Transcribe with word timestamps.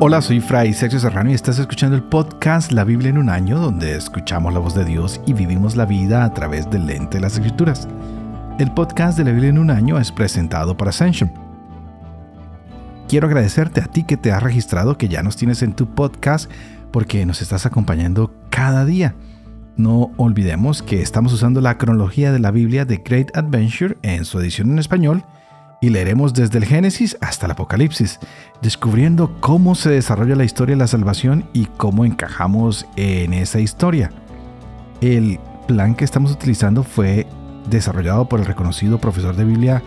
Hola, 0.00 0.20
soy 0.20 0.40
Fray 0.40 0.74
Sergio 0.74 0.98
Serrano 0.98 1.30
y 1.30 1.34
estás 1.34 1.60
escuchando 1.60 1.96
el 1.96 2.02
podcast 2.02 2.72
La 2.72 2.82
Biblia 2.82 3.10
en 3.10 3.16
un 3.16 3.30
año, 3.30 3.60
donde 3.60 3.94
escuchamos 3.94 4.52
la 4.52 4.58
voz 4.58 4.74
de 4.74 4.84
Dios 4.84 5.20
y 5.24 5.32
vivimos 5.32 5.76
la 5.76 5.86
vida 5.86 6.24
a 6.24 6.34
través 6.34 6.68
del 6.68 6.86
lente 6.86 7.18
de 7.18 7.20
las 7.20 7.34
escrituras. 7.34 7.88
El 8.58 8.72
podcast 8.72 9.16
de 9.16 9.24
la 9.24 9.30
Biblia 9.30 9.50
en 9.50 9.58
un 9.58 9.70
año 9.70 9.98
es 9.98 10.10
presentado 10.10 10.76
por 10.76 10.88
Ascension. 10.88 11.32
Quiero 13.08 13.28
agradecerte 13.28 13.80
a 13.80 13.86
ti 13.86 14.02
que 14.02 14.16
te 14.16 14.32
has 14.32 14.42
registrado, 14.42 14.98
que 14.98 15.08
ya 15.08 15.22
nos 15.22 15.36
tienes 15.36 15.62
en 15.62 15.74
tu 15.74 15.86
podcast, 15.86 16.50
porque 16.90 17.24
nos 17.24 17.40
estás 17.40 17.64
acompañando 17.64 18.34
cada 18.50 18.84
día. 18.84 19.14
No 19.76 20.10
olvidemos 20.16 20.82
que 20.82 21.02
estamos 21.02 21.32
usando 21.32 21.60
la 21.60 21.78
cronología 21.78 22.32
de 22.32 22.40
la 22.40 22.50
Biblia 22.50 22.84
de 22.84 22.96
Great 22.96 23.34
Adventure 23.36 23.96
en 24.02 24.24
su 24.24 24.40
edición 24.40 24.72
en 24.72 24.80
español 24.80 25.24
y 25.84 25.90
leeremos 25.90 26.32
desde 26.32 26.56
el 26.56 26.64
Génesis 26.64 27.14
hasta 27.20 27.44
el 27.44 27.52
Apocalipsis, 27.52 28.18
descubriendo 28.62 29.38
cómo 29.40 29.74
se 29.74 29.90
desarrolla 29.90 30.34
la 30.34 30.44
historia 30.44 30.76
de 30.76 30.78
la 30.78 30.86
salvación 30.86 31.46
y 31.52 31.66
cómo 31.66 32.06
encajamos 32.06 32.86
en 32.96 33.34
esa 33.34 33.60
historia. 33.60 34.10
El 35.02 35.38
plan 35.68 35.94
que 35.94 36.06
estamos 36.06 36.32
utilizando 36.32 36.84
fue 36.84 37.26
desarrollado 37.68 38.30
por 38.30 38.40
el 38.40 38.46
reconocido 38.46 38.98
profesor 38.98 39.36
de 39.36 39.44
Biblia 39.44 39.82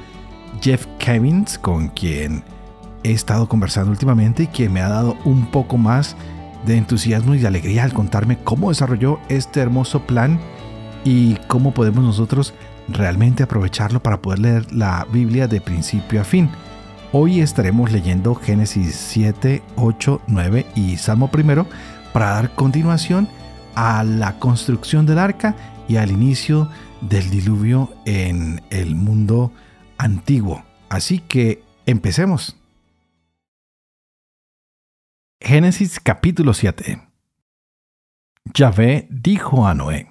Jeff 0.62 0.86
Kevins, 1.00 1.58
con 1.58 1.88
quien 1.88 2.44
he 3.04 3.12
estado 3.12 3.50
conversando 3.50 3.90
últimamente 3.90 4.44
y 4.44 4.48
quien 4.48 4.74
me 4.74 4.82
ha 4.82 4.90
dado 4.90 5.18
un 5.26 5.50
poco 5.50 5.80
más 5.80 6.16
de 6.68 6.78
entusiasmo 6.78 7.34
y 7.34 7.40
de 7.40 7.48
alegría 7.48 7.84
al 7.84 7.94
contarme 7.94 8.38
cómo 8.38 8.70
desarrolló 8.70 9.18
este 9.30 9.62
hermoso 9.62 10.06
plan 10.06 10.40
y 11.04 11.38
cómo 11.48 11.74
podemos 11.74 12.04
nosotros 12.04 12.54
realmente 12.88 13.44
aprovecharlo 13.44 14.02
para 14.02 14.22
poder 14.22 14.40
leer 14.40 14.74
la 14.74 15.06
Biblia 15.12 15.48
de 15.48 15.62
principio 15.62 16.22
a 16.22 16.24
fin. 16.24 16.50
Hoy 17.12 17.42
estaremos 17.42 17.92
leyendo 17.92 18.36
Génesis 18.36 18.96
7, 18.96 19.64
8, 19.76 20.22
9 20.28 20.66
y 20.76 20.98
Salmo 20.98 21.30
primero 21.30 21.66
para 22.14 22.32
dar 22.32 22.56
continuación 22.56 23.28
a 23.76 24.04
la 24.04 24.40
construcción 24.40 25.06
del 25.06 25.20
arca 25.20 25.56
y 25.88 25.98
al 25.98 26.12
inicio 26.12 26.70
del 27.02 27.30
diluvio 27.30 27.94
en 28.06 28.62
el 28.70 28.96
mundo 28.96 29.52
antiguo. 29.98 30.64
Así 30.90 31.20
que 31.20 31.64
empecemos. 31.86 32.58
Génesis 35.40 36.00
capítulo 36.00 36.54
7 36.54 37.08
Yahvé 38.54 39.08
dijo 39.10 39.68
a 39.68 39.74
Noé, 39.74 40.10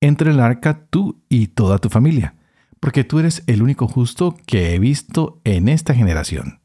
entre 0.00 0.30
el 0.30 0.40
arca 0.40 0.86
tú 0.90 1.22
y 1.28 1.48
toda 1.48 1.78
tu 1.78 1.88
familia, 1.88 2.34
porque 2.80 3.04
tú 3.04 3.18
eres 3.18 3.42
el 3.46 3.62
único 3.62 3.88
justo 3.88 4.36
que 4.46 4.74
he 4.74 4.78
visto 4.78 5.40
en 5.44 5.68
esta 5.68 5.94
generación. 5.94 6.60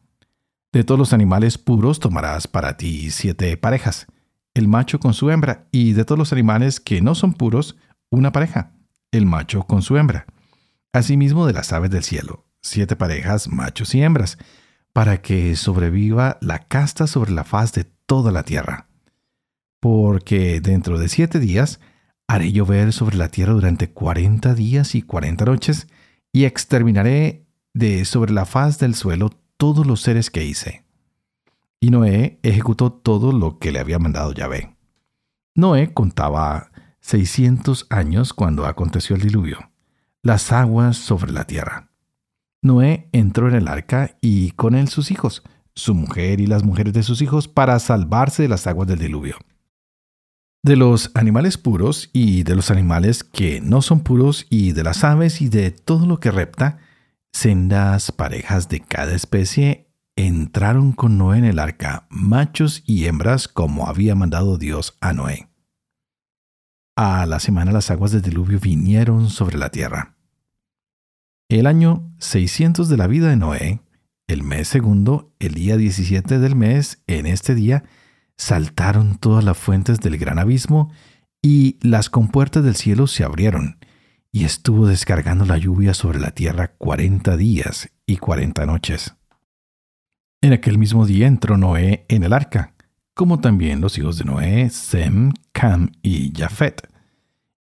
De 0.72 0.84
todos 0.84 1.00
los 1.00 1.14
animales 1.14 1.58
puros 1.58 2.00
tomarás 2.00 2.48
para 2.48 2.78
ti 2.78 3.12
siete 3.12 3.58
parejas, 3.58 4.08
el 4.54 4.68
macho 4.68 5.00
con 5.00 5.14
su 5.14 5.30
hembra, 5.30 5.68
y 5.72 5.94
de 5.94 6.06
todos 6.06 6.20
los 6.20 6.32
animales 6.32 6.80
que 6.80 7.02
no 7.02 7.16
son 7.16 7.34
puros, 7.34 7.78
una 8.10 8.32
pareja, 8.32 8.74
el 9.12 9.26
macho 9.26 9.64
con 9.64 9.82
su 9.82 9.98
hembra. 9.98 10.26
Asimismo 10.94 11.46
de 11.46 11.54
las 11.54 11.74
aves 11.74 11.92
del 11.92 12.04
cielo, 12.04 12.46
siete 12.62 12.96
parejas, 12.96 13.48
machos 13.48 13.96
y 13.96 14.02
hembras, 14.02 14.38
para 14.94 15.22
que 15.22 15.56
sobreviva 15.56 16.38
la 16.42 16.60
casta 16.60 17.08
sobre 17.08 17.32
la 17.32 17.44
faz 17.44 17.74
de 17.74 17.86
toda 18.06 18.32
la 18.32 18.44
tierra. 18.44 18.88
Porque 19.80 20.62
dentro 20.62 21.00
de 21.00 21.08
siete 21.10 21.40
días 21.40 21.80
haré 22.32 22.54
llover 22.54 22.94
sobre 22.94 23.18
la 23.18 23.28
tierra 23.28 23.52
durante 23.52 23.92
cuarenta 23.92 24.54
días 24.56 24.96
y 24.96 25.02
cuarenta 25.02 25.44
noches, 25.44 25.88
y 26.32 26.46
exterminaré 26.46 27.46
de 27.74 28.06
sobre 28.06 28.32
la 28.32 28.46
faz 28.46 28.80
del 28.80 28.96
suelo 28.96 29.32
todos 29.58 29.86
los 29.86 30.00
seres 30.00 30.30
que 30.30 30.46
hice. 30.46 30.86
Y 31.82 31.90
Noé 31.90 32.40
ejecutó 32.42 32.90
todo 32.94 33.34
lo 33.34 33.60
que 33.60 33.74
le 33.74 33.80
había 33.80 34.00
mandado 34.00 34.32
Yahvé. 34.32 34.78
Noé 35.56 35.94
contaba 35.94 36.72
seiscientos 37.02 37.86
años 37.90 38.34
cuando 38.34 38.66
aconteció 38.66 39.18
el 39.18 39.24
diluvio, 39.24 39.70
las 40.24 40.54
aguas 40.54 40.96
sobre 40.96 41.34
la 41.34 41.44
tierra. 41.44 41.90
Noé 42.62 43.10
entró 43.12 43.50
en 43.50 43.56
el 43.56 43.68
arca 43.68 44.18
y 44.22 44.52
con 44.52 44.76
él 44.76 44.88
sus 44.88 45.12
hijos, 45.12 45.44
su 45.76 45.96
mujer 45.96 46.40
y 46.40 46.48
las 46.48 46.64
mujeres 46.64 46.94
de 46.94 47.04
sus 47.04 47.22
hijos 47.22 47.50
para 47.50 47.78
salvarse 47.80 48.44
de 48.44 48.50
las 48.50 48.68
aguas 48.68 48.88
del 48.88 49.00
diluvio. 49.00 49.36
De 50.64 50.76
los 50.76 51.10
animales 51.16 51.58
puros 51.58 52.12
y 52.14 52.44
de 52.44 52.56
los 52.56 52.70
animales 52.70 53.24
que 53.24 53.62
no 53.62 53.82
son 53.82 54.02
puros 54.02 54.46
y 54.50 54.74
de 54.74 54.84
las 54.84 55.04
aves 55.04 55.42
y 55.42 55.50
de 55.50 55.72
todo 55.72 56.06
lo 56.06 56.20
que 56.20 56.30
repta, 56.30 56.78
sendas 57.34 58.12
parejas 58.12 58.70
de 58.70 58.82
cada 58.82 59.14
especie 59.16 59.88
entraron 60.16 60.92
con 60.92 61.18
Noé 61.18 61.40
en 61.40 61.46
el 61.46 61.58
arca, 61.58 62.06
machos 62.10 62.84
y 62.86 63.06
hembras 63.06 63.48
como 63.48 63.88
había 63.88 64.14
mandado 64.14 64.60
Dios 64.60 64.98
a 65.02 65.14
Noé. 65.14 65.50
A 66.96 67.26
la 67.26 67.40
semana 67.40 67.72
las 67.72 67.90
aguas 67.90 68.12
del 68.12 68.22
diluvio 68.22 68.60
vinieron 68.60 69.32
sobre 69.32 69.58
la 69.58 69.70
tierra. 69.70 70.16
El 71.50 71.66
año 71.66 72.14
600 72.20 72.88
de 72.88 72.98
la 72.98 73.08
vida 73.08 73.30
de 73.30 73.36
Noé, 73.36 73.82
el 74.28 74.44
mes 74.44 74.68
segundo, 74.68 75.34
el 75.40 75.56
día 75.56 75.76
17 75.76 76.38
del 76.38 76.56
mes, 76.56 77.02
en 77.08 77.26
este 77.26 77.56
día, 77.56 77.84
saltaron 78.42 79.18
todas 79.18 79.44
las 79.44 79.56
fuentes 79.56 80.00
del 80.00 80.18
gran 80.18 80.40
abismo 80.40 80.92
y 81.44 81.78
las 81.82 82.10
compuertas 82.10 82.64
del 82.64 82.76
cielo 82.76 83.06
se 83.06 83.24
abrieron, 83.24 83.78
y 84.32 84.46
estuvo 84.46 84.88
descargando 84.88 85.46
la 85.46 85.60
lluvia 85.60 85.94
sobre 85.94 86.20
la 86.20 86.32
tierra 86.32 86.70
cuarenta 86.76 87.38
días 87.38 87.92
y 88.08 88.18
cuarenta 88.18 88.66
noches. 88.66 89.14
En 90.42 90.54
aquel 90.54 90.80
mismo 90.80 91.06
día 91.06 91.28
entró 91.28 91.56
Noé 91.58 92.06
en 92.10 92.24
el 92.24 92.34
arca, 92.34 92.74
como 93.14 93.40
también 93.40 93.80
los 93.80 94.00
hijos 94.00 94.18
de 94.18 94.26
Noé, 94.26 94.72
Sem, 94.72 95.34
Cam 95.52 95.92
y 96.02 96.34
Jafet, 96.36 96.90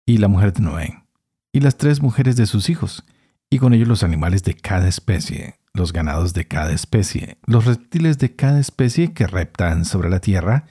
y 0.05 0.17
la 0.17 0.29
mujer 0.29 0.53
de 0.53 0.61
Noé, 0.61 1.03
y 1.51 1.59
las 1.59 1.75
tres 1.75 2.01
mujeres 2.01 2.37
de 2.37 2.45
sus 2.45 2.69
hijos, 2.69 3.03
y 3.49 3.59
con 3.59 3.73
ellos 3.73 3.89
los 3.89 4.03
animales 4.03 4.43
de 4.43 4.53
cada 4.53 4.87
especie, 4.87 5.58
los 5.79 5.93
ganados 5.93 6.33
de 6.33 6.45
cada 6.45 6.71
especie, 6.71 7.37
los 7.45 7.65
reptiles 7.65 8.19
de 8.19 8.35
cada 8.35 8.59
especie 8.59 9.13
que 9.13 9.25
reptan 9.25 9.85
sobre 9.85 10.09
la 10.09 10.19
tierra, 10.19 10.65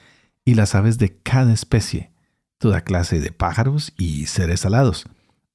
y 0.45 0.53
las 0.55 0.73
aves 0.73 0.97
de 0.97 1.17
cada 1.21 1.53
especie, 1.53 2.11
toda 2.57 2.81
clase 2.81 3.19
de 3.19 3.31
pájaros 3.31 3.93
y 3.97 4.25
seres 4.27 4.65
alados. 4.65 5.05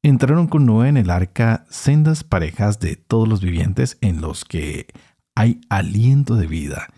Entraron 0.03 0.47
con 0.47 0.67
Noé 0.67 0.89
en 0.89 0.97
el 0.97 1.11
arca 1.11 1.65
sendas 1.71 2.23
parejas 2.23 2.79
de 2.79 2.97
todos 2.97 3.27
los 3.27 3.41
vivientes 3.41 3.97
en 4.03 4.21
los 4.21 4.45
que 4.45 4.87
hay 5.35 5.61
aliento 5.69 6.37
de 6.37 6.47
vida, 6.47 6.89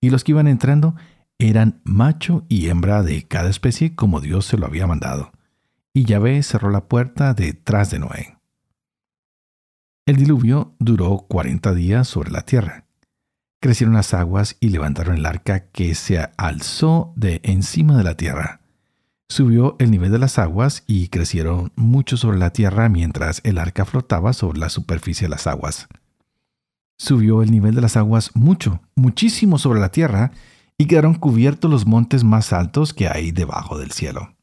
y 0.00 0.10
los 0.10 0.24
que 0.24 0.32
iban 0.32 0.46
entrando 0.46 0.94
eran 1.38 1.80
macho 1.84 2.44
y 2.48 2.68
hembra 2.68 3.02
de 3.02 3.26
cada 3.26 3.50
especie 3.50 3.94
como 3.94 4.20
Dios 4.20 4.46
se 4.46 4.56
lo 4.56 4.66
había 4.66 4.86
mandado. 4.86 5.32
Y 5.92 6.04
Yahvé 6.04 6.42
cerró 6.42 6.70
la 6.70 6.84
puerta 6.84 7.34
detrás 7.34 7.90
de 7.90 7.98
Noé. 7.98 8.41
El 10.04 10.16
diluvio 10.16 10.74
duró 10.80 11.26
cuarenta 11.28 11.72
días 11.74 12.08
sobre 12.08 12.32
la 12.32 12.42
tierra. 12.42 12.86
Crecieron 13.60 13.94
las 13.94 14.14
aguas 14.14 14.56
y 14.58 14.70
levantaron 14.70 15.16
el 15.16 15.26
arca 15.26 15.68
que 15.68 15.94
se 15.94 16.28
alzó 16.36 17.12
de 17.14 17.40
encima 17.44 17.96
de 17.96 18.02
la 18.02 18.16
tierra. 18.16 18.62
Subió 19.28 19.76
el 19.78 19.92
nivel 19.92 20.10
de 20.10 20.18
las 20.18 20.40
aguas 20.40 20.82
y 20.88 21.06
crecieron 21.06 21.72
mucho 21.76 22.16
sobre 22.16 22.38
la 22.38 22.50
tierra 22.50 22.88
mientras 22.88 23.40
el 23.44 23.58
arca 23.58 23.84
flotaba 23.84 24.32
sobre 24.32 24.58
la 24.58 24.70
superficie 24.70 25.26
de 25.26 25.30
las 25.30 25.46
aguas. 25.46 25.86
Subió 26.98 27.40
el 27.40 27.52
nivel 27.52 27.76
de 27.76 27.82
las 27.82 27.96
aguas 27.96 28.32
mucho, 28.34 28.80
muchísimo 28.96 29.56
sobre 29.56 29.78
la 29.78 29.90
tierra, 29.90 30.32
y 30.78 30.86
quedaron 30.86 31.14
cubiertos 31.14 31.70
los 31.70 31.86
montes 31.86 32.24
más 32.24 32.52
altos 32.52 32.92
que 32.92 33.06
hay 33.06 33.30
debajo 33.30 33.78
del 33.78 33.92
cielo. 33.92 34.34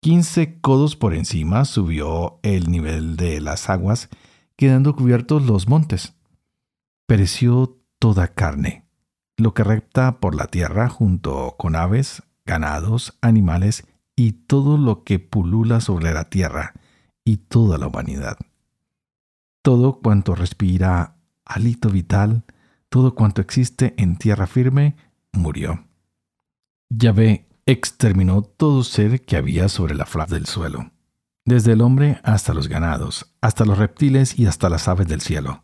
Quince 0.00 0.60
codos 0.60 0.94
por 0.94 1.12
encima 1.12 1.64
subió 1.64 2.38
el 2.44 2.70
nivel 2.70 3.16
de 3.16 3.40
las 3.40 3.68
aguas 3.68 4.08
quedando 4.56 4.96
cubiertos 4.96 5.44
los 5.46 5.68
montes. 5.68 6.14
Pereció 7.06 7.78
toda 7.98 8.28
carne, 8.28 8.86
lo 9.36 9.54
que 9.54 9.64
repta 9.64 10.18
por 10.18 10.34
la 10.34 10.46
tierra 10.46 10.88
junto 10.88 11.54
con 11.58 11.76
aves, 11.76 12.22
ganados, 12.44 13.16
animales 13.20 13.86
y 14.16 14.32
todo 14.32 14.78
lo 14.78 15.04
que 15.04 15.18
pulula 15.18 15.80
sobre 15.80 16.12
la 16.12 16.24
tierra 16.30 16.74
y 17.24 17.36
toda 17.38 17.78
la 17.78 17.86
humanidad. 17.86 18.38
Todo 19.62 20.00
cuanto 20.00 20.34
respira 20.34 21.16
alito 21.44 21.90
vital, 21.90 22.44
todo 22.88 23.14
cuanto 23.14 23.40
existe 23.40 23.94
en 23.98 24.16
tierra 24.16 24.46
firme, 24.46 24.96
murió. 25.32 25.86
Yahvé 26.88 27.46
exterminó 27.66 28.42
todo 28.42 28.84
ser 28.84 29.24
que 29.24 29.36
había 29.36 29.68
sobre 29.68 29.94
la 29.94 30.06
faz 30.06 30.30
del 30.30 30.46
suelo 30.46 30.92
desde 31.46 31.72
el 31.72 31.80
hombre 31.80 32.20
hasta 32.24 32.52
los 32.52 32.68
ganados, 32.68 33.32
hasta 33.40 33.64
los 33.64 33.78
reptiles 33.78 34.38
y 34.38 34.46
hasta 34.46 34.68
las 34.68 34.88
aves 34.88 35.08
del 35.08 35.22
cielo. 35.22 35.62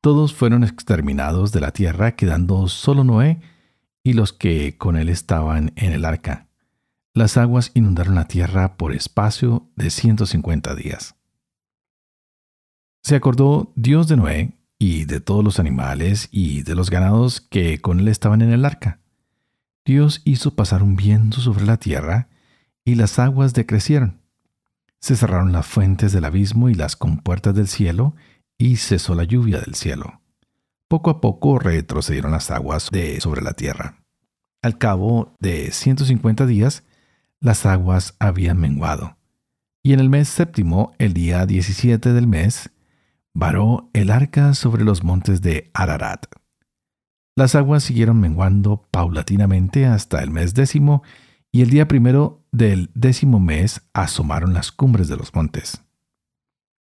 Todos 0.00 0.34
fueron 0.34 0.62
exterminados 0.62 1.50
de 1.50 1.60
la 1.60 1.72
tierra, 1.72 2.14
quedando 2.14 2.68
solo 2.68 3.02
Noé 3.02 3.40
y 4.04 4.12
los 4.12 4.32
que 4.32 4.78
con 4.78 4.96
él 4.96 5.08
estaban 5.08 5.72
en 5.74 5.92
el 5.92 6.04
arca. 6.04 6.46
Las 7.12 7.38
aguas 7.38 7.72
inundaron 7.74 8.14
la 8.14 8.28
tierra 8.28 8.76
por 8.76 8.92
espacio 8.92 9.68
de 9.74 9.90
150 9.90 10.74
días. 10.76 11.16
Se 13.02 13.16
acordó 13.16 13.72
Dios 13.74 14.06
de 14.08 14.16
Noé 14.16 14.52
y 14.78 15.06
de 15.06 15.20
todos 15.20 15.42
los 15.42 15.58
animales 15.58 16.28
y 16.30 16.62
de 16.62 16.74
los 16.74 16.90
ganados 16.90 17.40
que 17.40 17.80
con 17.80 18.00
él 18.00 18.08
estaban 18.08 18.42
en 18.42 18.52
el 18.52 18.66
arca. 18.66 19.00
Dios 19.84 20.20
hizo 20.24 20.54
pasar 20.54 20.82
un 20.82 20.94
viento 20.94 21.40
sobre 21.40 21.64
la 21.64 21.78
tierra 21.78 22.28
y 22.84 22.96
las 22.96 23.18
aguas 23.18 23.54
decrecieron. 23.54 24.25
Se 25.06 25.14
cerraron 25.14 25.52
las 25.52 25.64
fuentes 25.64 26.10
del 26.10 26.24
abismo 26.24 26.68
y 26.68 26.74
las 26.74 26.96
compuertas 26.96 27.54
del 27.54 27.68
cielo 27.68 28.16
y 28.58 28.74
cesó 28.74 29.14
la 29.14 29.22
lluvia 29.22 29.60
del 29.60 29.76
cielo. 29.76 30.20
Poco 30.88 31.10
a 31.10 31.20
poco 31.20 31.60
retrocedieron 31.60 32.32
las 32.32 32.50
aguas 32.50 32.90
de 32.90 33.20
sobre 33.20 33.40
la 33.40 33.52
tierra. 33.52 34.02
Al 34.62 34.78
cabo 34.78 35.36
de 35.38 35.70
150 35.70 36.44
días, 36.46 36.82
las 37.38 37.66
aguas 37.66 38.16
habían 38.18 38.58
menguado. 38.58 39.16
Y 39.84 39.92
en 39.92 40.00
el 40.00 40.10
mes 40.10 40.28
séptimo, 40.28 40.92
el 40.98 41.14
día 41.14 41.46
17 41.46 42.12
del 42.12 42.26
mes, 42.26 42.70
varó 43.32 43.88
el 43.92 44.10
arca 44.10 44.54
sobre 44.54 44.82
los 44.82 45.04
montes 45.04 45.40
de 45.40 45.70
Ararat. 45.72 46.26
Las 47.36 47.54
aguas 47.54 47.84
siguieron 47.84 48.18
menguando 48.18 48.88
paulatinamente 48.90 49.86
hasta 49.86 50.20
el 50.20 50.32
mes 50.32 50.52
décimo, 50.54 51.04
y 51.56 51.62
el 51.62 51.70
día 51.70 51.88
primero 51.88 52.44
del 52.52 52.90
décimo 52.92 53.40
mes 53.40 53.80
asomaron 53.94 54.52
las 54.52 54.72
cumbres 54.72 55.08
de 55.08 55.16
los 55.16 55.34
montes. 55.34 55.80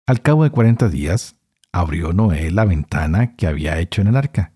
Al 0.06 0.22
cabo 0.22 0.44
de 0.44 0.50
cuarenta 0.50 0.88
días, 0.88 1.36
abrió 1.72 2.14
Noé 2.14 2.50
la 2.50 2.64
ventana 2.64 3.36
que 3.36 3.46
había 3.46 3.78
hecho 3.78 4.00
en 4.00 4.06
el 4.06 4.16
arca, 4.16 4.54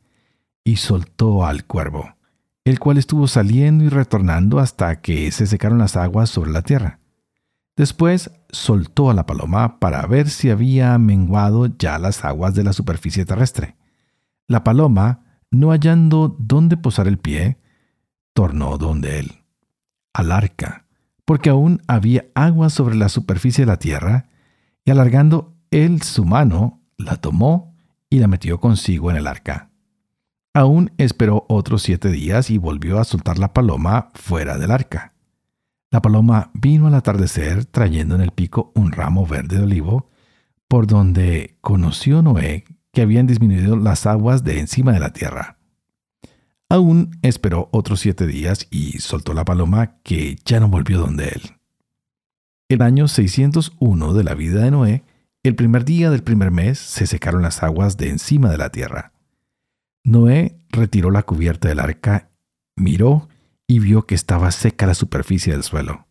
y 0.64 0.76
soltó 0.76 1.44
al 1.44 1.66
cuervo, 1.66 2.16
el 2.64 2.80
cual 2.80 2.96
estuvo 2.96 3.28
saliendo 3.28 3.84
y 3.84 3.90
retornando 3.90 4.58
hasta 4.58 5.02
que 5.02 5.30
se 5.32 5.46
secaron 5.46 5.76
las 5.76 5.96
aguas 5.96 6.30
sobre 6.30 6.50
la 6.50 6.62
tierra. 6.62 7.00
Después 7.76 8.30
soltó 8.48 9.10
a 9.10 9.14
la 9.14 9.26
paloma 9.26 9.80
para 9.80 10.06
ver 10.06 10.30
si 10.30 10.48
había 10.48 10.96
menguado 10.96 11.66
ya 11.66 11.98
las 11.98 12.24
aguas 12.24 12.54
de 12.54 12.64
la 12.64 12.72
superficie 12.72 13.26
terrestre. 13.26 13.76
La 14.48 14.64
paloma, 14.64 15.42
no 15.50 15.72
hallando 15.72 16.34
dónde 16.38 16.78
posar 16.78 17.06
el 17.06 17.18
pie, 17.18 17.58
tornó 18.32 18.78
donde 18.78 19.18
él, 19.18 19.39
al 20.12 20.32
arca, 20.32 20.86
porque 21.24 21.50
aún 21.50 21.82
había 21.86 22.26
agua 22.34 22.70
sobre 22.70 22.96
la 22.96 23.08
superficie 23.08 23.64
de 23.64 23.70
la 23.70 23.78
tierra, 23.78 24.28
y 24.84 24.90
alargando 24.90 25.56
él 25.70 26.02
su 26.02 26.24
mano, 26.24 26.80
la 26.96 27.16
tomó 27.16 27.76
y 28.08 28.18
la 28.18 28.26
metió 28.26 28.58
consigo 28.60 29.10
en 29.10 29.16
el 29.16 29.26
arca. 29.26 29.70
Aún 30.52 30.92
esperó 30.98 31.46
otros 31.48 31.82
siete 31.82 32.10
días 32.10 32.50
y 32.50 32.58
volvió 32.58 32.98
a 32.98 33.04
soltar 33.04 33.38
la 33.38 33.52
paloma 33.52 34.08
fuera 34.14 34.58
del 34.58 34.72
arca. 34.72 35.14
La 35.92 36.02
paloma 36.02 36.50
vino 36.54 36.88
al 36.88 36.94
atardecer 36.94 37.64
trayendo 37.66 38.16
en 38.16 38.20
el 38.20 38.32
pico 38.32 38.72
un 38.74 38.90
ramo 38.90 39.26
verde 39.26 39.58
de 39.58 39.62
olivo, 39.62 40.10
por 40.66 40.86
donde 40.86 41.56
conoció 41.60 42.22
Noé 42.22 42.64
que 42.92 43.02
habían 43.02 43.26
disminuido 43.26 43.76
las 43.76 44.06
aguas 44.06 44.42
de 44.42 44.58
encima 44.58 44.92
de 44.92 45.00
la 45.00 45.12
tierra. 45.12 45.59
Aún 46.70 47.18
esperó 47.22 47.68
otros 47.72 48.00
siete 48.00 48.26
días 48.26 48.66
y 48.70 49.00
soltó 49.00 49.34
la 49.34 49.44
paloma 49.44 49.98
que 50.02 50.38
ya 50.46 50.60
no 50.60 50.68
volvió 50.68 50.98
donde 50.98 51.28
él. 51.28 51.42
El 52.68 52.80
año 52.80 53.08
601 53.08 54.14
de 54.14 54.24
la 54.24 54.34
vida 54.34 54.62
de 54.62 54.70
Noé 54.70 55.04
el 55.42 55.56
primer 55.56 55.86
día 55.86 56.10
del 56.10 56.22
primer 56.22 56.50
mes 56.50 56.78
se 56.78 57.06
secaron 57.06 57.40
las 57.40 57.62
aguas 57.62 57.96
de 57.96 58.10
encima 58.10 58.50
de 58.50 58.58
la 58.58 58.68
tierra. 58.68 59.12
Noé 60.04 60.58
retiró 60.68 61.10
la 61.10 61.22
cubierta 61.22 61.68
del 61.68 61.80
arca, 61.80 62.28
miró 62.76 63.28
y 63.66 63.78
vio 63.78 64.06
que 64.06 64.14
estaba 64.14 64.50
seca 64.50 64.86
la 64.86 64.94
superficie 64.94 65.54
del 65.54 65.62
suelo. 65.62 66.06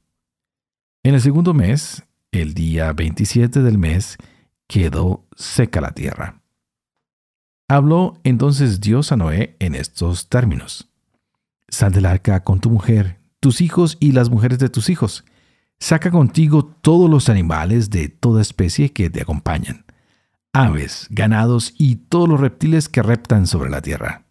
En 1.04 1.14
el 1.14 1.22
segundo 1.22 1.54
mes, 1.54 2.08
el 2.32 2.56
día 2.56 2.92
27 2.92 3.62
del 3.62 3.78
mes, 3.78 4.18
quedó 4.68 5.28
seca 5.36 5.80
la 5.80 5.92
tierra. 5.92 6.39
Habló 7.70 8.20
entonces 8.26 8.82
Dios 8.82 9.14
a 9.14 9.16
Noé 9.16 9.56
en 9.60 9.76
estos 9.76 10.28
términos. 10.28 10.90
Sal 11.70 11.94
del 11.94 12.06
arca 12.06 12.44
con 12.44 12.60
tu 12.60 12.70
mujer, 12.70 13.20
tus 13.40 13.62
hijos 13.62 13.96
y 14.02 14.12
las 14.12 14.30
mujeres 14.30 14.60
de 14.60 14.68
tus 14.68 14.90
hijos, 14.90 15.24
Saca 15.80 16.12
contigo 16.12 16.66
todos 16.66 17.10
los 17.10 17.30
animales 17.30 17.90
de 17.90 18.10
toda 18.10 18.42
especie 18.42 18.92
que 18.92 19.10
te 19.10 19.22
acompañan, 19.22 19.86
aves, 20.52 21.08
ganados 21.10 21.74
y 21.78 21.96
todos 21.96 22.28
los 22.28 22.40
reptiles 22.40 22.90
que 22.90 23.02
reptan 23.02 23.48
sobre 23.48 23.70
la 23.70 23.82
tierra. 23.82 24.26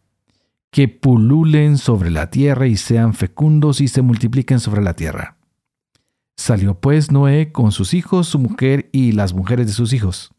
Que 0.70 0.88
pululen 0.88 1.78
sobre 1.78 2.10
la 2.10 2.28
tierra 2.28 2.66
y 2.66 2.76
sean 2.76 3.14
fecundos 3.14 3.80
y 3.80 3.88
se 3.88 4.02
multipliquen 4.02 4.60
sobre 4.60 4.82
la 4.82 4.92
tierra. 4.92 5.38
Salió 6.36 6.78
pues 6.78 7.10
Noé 7.10 7.50
con 7.50 7.72
sus 7.72 7.94
hijos, 7.94 8.28
su 8.28 8.38
mujer 8.38 8.90
y 8.92 9.12
las 9.12 9.32
mujeres 9.32 9.66
de 9.66 9.72
sus 9.72 9.94
hijos. 9.94 10.34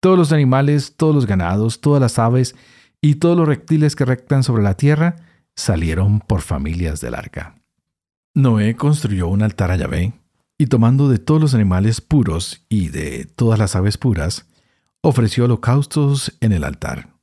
Todos 0.00 0.18
los 0.18 0.32
animales, 0.32 0.96
todos 0.96 1.14
los 1.14 1.26
ganados, 1.26 1.80
todas 1.80 2.00
las 2.00 2.18
aves 2.18 2.56
y 3.00 3.16
todos 3.16 3.36
los 3.36 3.46
reptiles 3.46 3.96
que 3.96 4.04
rectan 4.04 4.42
sobre 4.42 4.62
la 4.62 4.74
tierra 4.74 5.16
salieron 5.54 6.20
por 6.20 6.40
familias 6.40 7.00
del 7.00 7.14
arca. 7.14 7.56
Noé 8.34 8.76
construyó 8.76 9.28
un 9.28 9.42
altar 9.42 9.70
a 9.70 9.76
Yahvé 9.76 10.14
y 10.56 10.66
tomando 10.66 11.08
de 11.08 11.18
todos 11.18 11.40
los 11.40 11.54
animales 11.54 12.00
puros 12.00 12.64
y 12.68 12.88
de 12.88 13.24
todas 13.24 13.58
las 13.58 13.76
aves 13.76 13.98
puras, 13.98 14.46
ofreció 15.02 15.44
holocaustos 15.44 16.36
en 16.40 16.52
el 16.52 16.64
altar. 16.64 17.14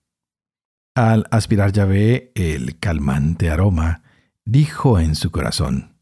Al 0.96 1.28
aspirar 1.30 1.72
Yahvé 1.72 2.32
el 2.36 2.80
calmante 2.80 3.50
aroma, 3.50 4.02
dijo 4.46 5.00
en 5.00 5.16
su 5.16 5.32
corazón, 5.32 5.94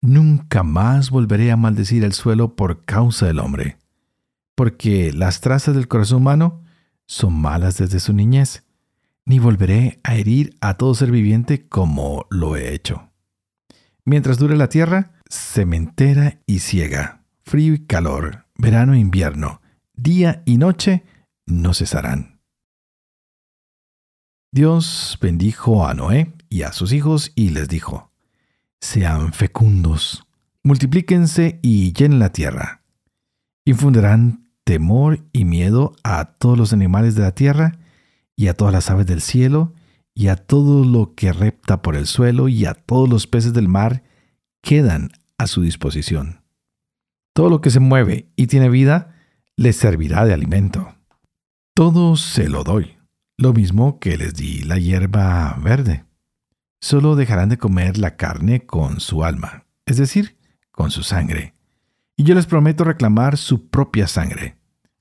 Nunca 0.00 0.62
más 0.62 1.10
volveré 1.10 1.50
a 1.50 1.56
maldecir 1.56 2.04
el 2.04 2.12
suelo 2.12 2.54
por 2.54 2.84
causa 2.84 3.26
del 3.26 3.40
hombre, 3.40 3.78
porque 4.58 5.12
las 5.12 5.40
trazas 5.40 5.76
del 5.76 5.86
corazón 5.86 6.22
humano 6.22 6.64
son 7.06 7.32
malas 7.32 7.78
desde 7.78 8.00
su 8.00 8.12
niñez, 8.12 8.64
ni 9.24 9.38
volveré 9.38 10.00
a 10.02 10.16
herir 10.16 10.56
a 10.60 10.74
todo 10.74 10.96
ser 10.96 11.12
viviente 11.12 11.68
como 11.68 12.26
lo 12.28 12.56
he 12.56 12.74
hecho. 12.74 13.08
Mientras 14.04 14.36
dure 14.36 14.56
la 14.56 14.68
tierra, 14.68 15.12
sementera 15.28 16.40
y 16.44 16.58
ciega, 16.58 17.24
frío 17.44 17.72
y 17.72 17.86
calor, 17.86 18.46
verano 18.56 18.94
e 18.94 18.98
invierno, 18.98 19.62
día 19.94 20.42
y 20.44 20.56
noche, 20.56 21.04
no 21.46 21.72
cesarán. 21.72 22.40
Dios 24.50 25.18
bendijo 25.22 25.86
a 25.86 25.94
Noé 25.94 26.34
y 26.48 26.62
a 26.62 26.72
sus 26.72 26.92
hijos 26.92 27.30
y 27.36 27.50
les 27.50 27.68
dijo, 27.68 28.10
Sean 28.80 29.32
fecundos, 29.32 30.26
multiplíquense 30.64 31.60
y 31.62 31.92
llenen 31.92 32.18
la 32.18 32.32
tierra. 32.32 32.82
Infundirán 33.64 34.47
temor 34.68 35.20
y 35.32 35.46
miedo 35.46 35.94
a 36.04 36.26
todos 36.26 36.58
los 36.58 36.74
animales 36.74 37.14
de 37.14 37.22
la 37.22 37.32
tierra 37.32 37.78
y 38.36 38.48
a 38.48 38.54
todas 38.54 38.74
las 38.74 38.90
aves 38.90 39.06
del 39.06 39.22
cielo 39.22 39.72
y 40.14 40.28
a 40.28 40.36
todo 40.36 40.84
lo 40.84 41.14
que 41.14 41.32
repta 41.32 41.80
por 41.80 41.96
el 41.96 42.06
suelo 42.06 42.48
y 42.48 42.66
a 42.66 42.74
todos 42.74 43.08
los 43.08 43.26
peces 43.26 43.54
del 43.54 43.66
mar 43.66 44.02
quedan 44.60 45.08
a 45.38 45.46
su 45.46 45.62
disposición. 45.62 46.42
Todo 47.34 47.48
lo 47.48 47.62
que 47.62 47.70
se 47.70 47.80
mueve 47.80 48.28
y 48.36 48.46
tiene 48.46 48.68
vida 48.68 49.14
les 49.56 49.76
servirá 49.76 50.26
de 50.26 50.34
alimento. 50.34 50.94
Todo 51.74 52.16
se 52.16 52.50
lo 52.50 52.62
doy, 52.62 52.98
lo 53.38 53.54
mismo 53.54 53.98
que 53.98 54.18
les 54.18 54.34
di 54.34 54.64
la 54.64 54.76
hierba 54.76 55.58
verde. 55.62 56.04
Solo 56.82 57.16
dejarán 57.16 57.48
de 57.48 57.56
comer 57.56 57.96
la 57.96 58.16
carne 58.16 58.66
con 58.66 59.00
su 59.00 59.24
alma, 59.24 59.64
es 59.86 59.96
decir, 59.96 60.36
con 60.72 60.90
su 60.90 61.02
sangre. 61.02 61.54
Y 62.18 62.24
yo 62.24 62.34
les 62.34 62.44
prometo 62.44 62.84
reclamar 62.84 63.38
su 63.38 63.70
propia 63.70 64.06
sangre. 64.06 64.57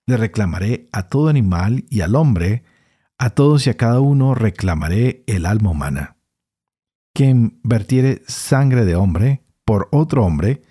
Le 0.07 0.17
reclamaré 0.17 0.87
a 0.91 1.09
todo 1.09 1.27
animal 1.27 1.85
y 1.89 2.01
al 2.01 2.15
hombre, 2.15 2.63
a 3.17 3.29
todos 3.29 3.67
y 3.67 3.69
a 3.69 3.77
cada 3.77 3.99
uno 3.99 4.33
reclamaré 4.33 5.23
el 5.27 5.45
alma 5.45 5.71
humana. 5.71 6.17
Quien 7.13 7.59
vertiere 7.63 8.23
sangre 8.27 8.85
de 8.85 8.95
hombre, 8.95 9.43
por 9.65 9.89
otro 9.91 10.25
hombre, 10.25 10.61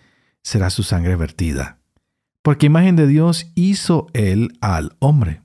será 0.43 0.71
su 0.71 0.83
sangre 0.83 1.17
vertida. 1.17 1.81
Porque 2.41 2.67
imagen 2.67 2.97
de 2.97 3.07
Dios 3.07 3.51
hizo 3.55 4.07
él 4.15 4.57
al 4.61 4.97
hombre. 5.01 5.43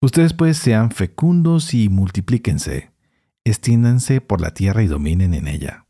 Ustedes 0.00 0.32
pues 0.32 0.56
sean 0.56 0.90
fecundos 0.90 1.74
y 1.74 1.88
multiplíquense, 1.88 2.90
extiéndanse 3.44 4.20
por 4.20 4.40
la 4.40 4.52
tierra 4.52 4.82
y 4.82 4.86
dominen 4.86 5.34
en 5.34 5.46
ella. 5.46 5.86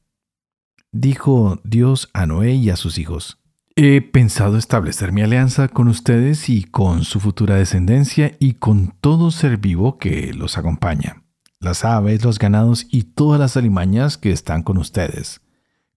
Dijo 0.93 1.61
Dios 1.65 2.11
a 2.13 2.27
Noé 2.27 2.53
y 2.55 2.71
a 2.71 2.77
sus 2.77 2.99
hijos, 2.99 3.39
He 3.77 4.01
pensado 4.01 4.57
establecer 4.57 5.13
mi 5.13 5.23
alianza 5.23 5.69
con 5.69 5.89
ustedes 5.89 6.49
y 6.49 6.65
con 6.65 7.05
su 7.05 7.21
futura 7.21 7.57
descendencia 7.57 8.35
y 8.39 8.55
con 8.55 8.95
todo 9.01 9.31
ser 9.31 9.59
vivo 9.59 9.99
que 9.99 10.33
los 10.33 10.57
acompaña, 10.57 11.23
las 11.61 11.85
aves, 11.85 12.25
los 12.25 12.39
ganados 12.39 12.87
y 12.91 13.03
todas 13.03 13.39
las 13.39 13.57
alimañas 13.57 14.17
que 14.17 14.33
están 14.33 14.63
con 14.63 14.79
ustedes 14.79 15.43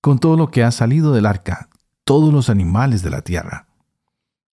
con 0.01 0.19
todo 0.19 0.37
lo 0.37 0.49
que 0.49 0.63
ha 0.63 0.71
salido 0.71 1.13
del 1.13 1.25
arca, 1.25 1.69
todos 2.03 2.33
los 2.33 2.49
animales 2.49 3.01
de 3.01 3.09
la 3.09 3.21
tierra. 3.21 3.67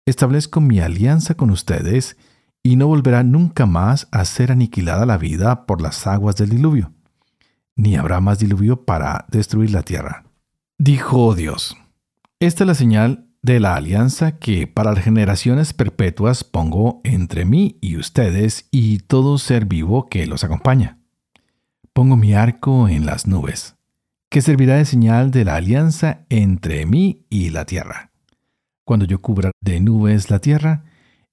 Establezco 0.04 0.60
mi 0.60 0.80
alianza 0.80 1.34
con 1.34 1.50
ustedes 1.50 2.16
y 2.62 2.76
no 2.76 2.88
volverá 2.88 3.22
nunca 3.22 3.66
más 3.66 4.08
a 4.10 4.24
ser 4.24 4.52
aniquilada 4.52 5.06
la 5.06 5.18
vida 5.18 5.66
por 5.66 5.80
las 5.80 6.06
aguas 6.06 6.36
del 6.36 6.50
diluvio, 6.50 6.92
ni 7.76 7.96
habrá 7.96 8.20
más 8.20 8.38
diluvio 8.38 8.84
para 8.84 9.26
destruir 9.28 9.70
la 9.70 9.82
tierra. 9.82 10.24
Dijo 10.78 11.34
Dios, 11.34 11.76
esta 12.40 12.64
es 12.64 12.68
la 12.68 12.74
señal 12.74 13.28
de 13.42 13.60
la 13.60 13.76
alianza 13.76 14.38
que 14.38 14.66
para 14.66 14.92
las 14.92 15.04
generaciones 15.04 15.72
perpetuas 15.72 16.44
pongo 16.44 17.00
entre 17.04 17.44
mí 17.44 17.78
y 17.80 17.96
ustedes 17.96 18.68
y 18.70 18.98
todo 18.98 19.38
ser 19.38 19.66
vivo 19.66 20.06
que 20.06 20.26
los 20.26 20.44
acompaña. 20.44 20.98
Pongo 21.92 22.16
mi 22.16 22.34
arco 22.34 22.88
en 22.88 23.06
las 23.06 23.26
nubes 23.26 23.76
que 24.30 24.42
servirá 24.42 24.76
de 24.76 24.84
señal 24.84 25.30
de 25.30 25.44
la 25.44 25.56
alianza 25.56 26.26
entre 26.28 26.86
mí 26.86 27.26
y 27.30 27.50
la 27.50 27.64
tierra. 27.64 28.10
Cuando 28.84 29.06
yo 29.06 29.20
cubra 29.20 29.50
de 29.60 29.80
nubes 29.80 30.30
la 30.30 30.40
tierra, 30.40 30.84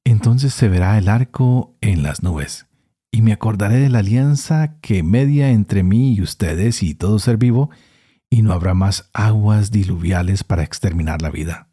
entonces 0.04 0.54
se 0.54 0.70
verá 0.70 0.98
el 0.98 1.10
arco 1.10 1.76
en 1.82 2.04
las 2.04 2.24
nubes, 2.24 2.68
y 3.12 3.22
me 3.22 3.34
acordaré 3.34 3.80
de 3.80 3.90
la 3.90 4.00
alianza 4.00 4.80
que 4.82 5.04
media 5.04 5.50
entre 5.50 5.84
mí 5.84 6.14
y 6.14 6.22
ustedes 6.22 6.84
y 6.84 6.96
todo 6.96 7.20
ser 7.20 7.38
vivo, 7.38 7.70
y 8.34 8.42
no 8.42 8.52
habrá 8.52 8.74
más 8.74 9.12
aguas 9.14 9.70
diluviales 9.70 10.44
para 10.44 10.64
exterminar 10.64 11.22
la 11.22 11.30
vida. 11.30 11.68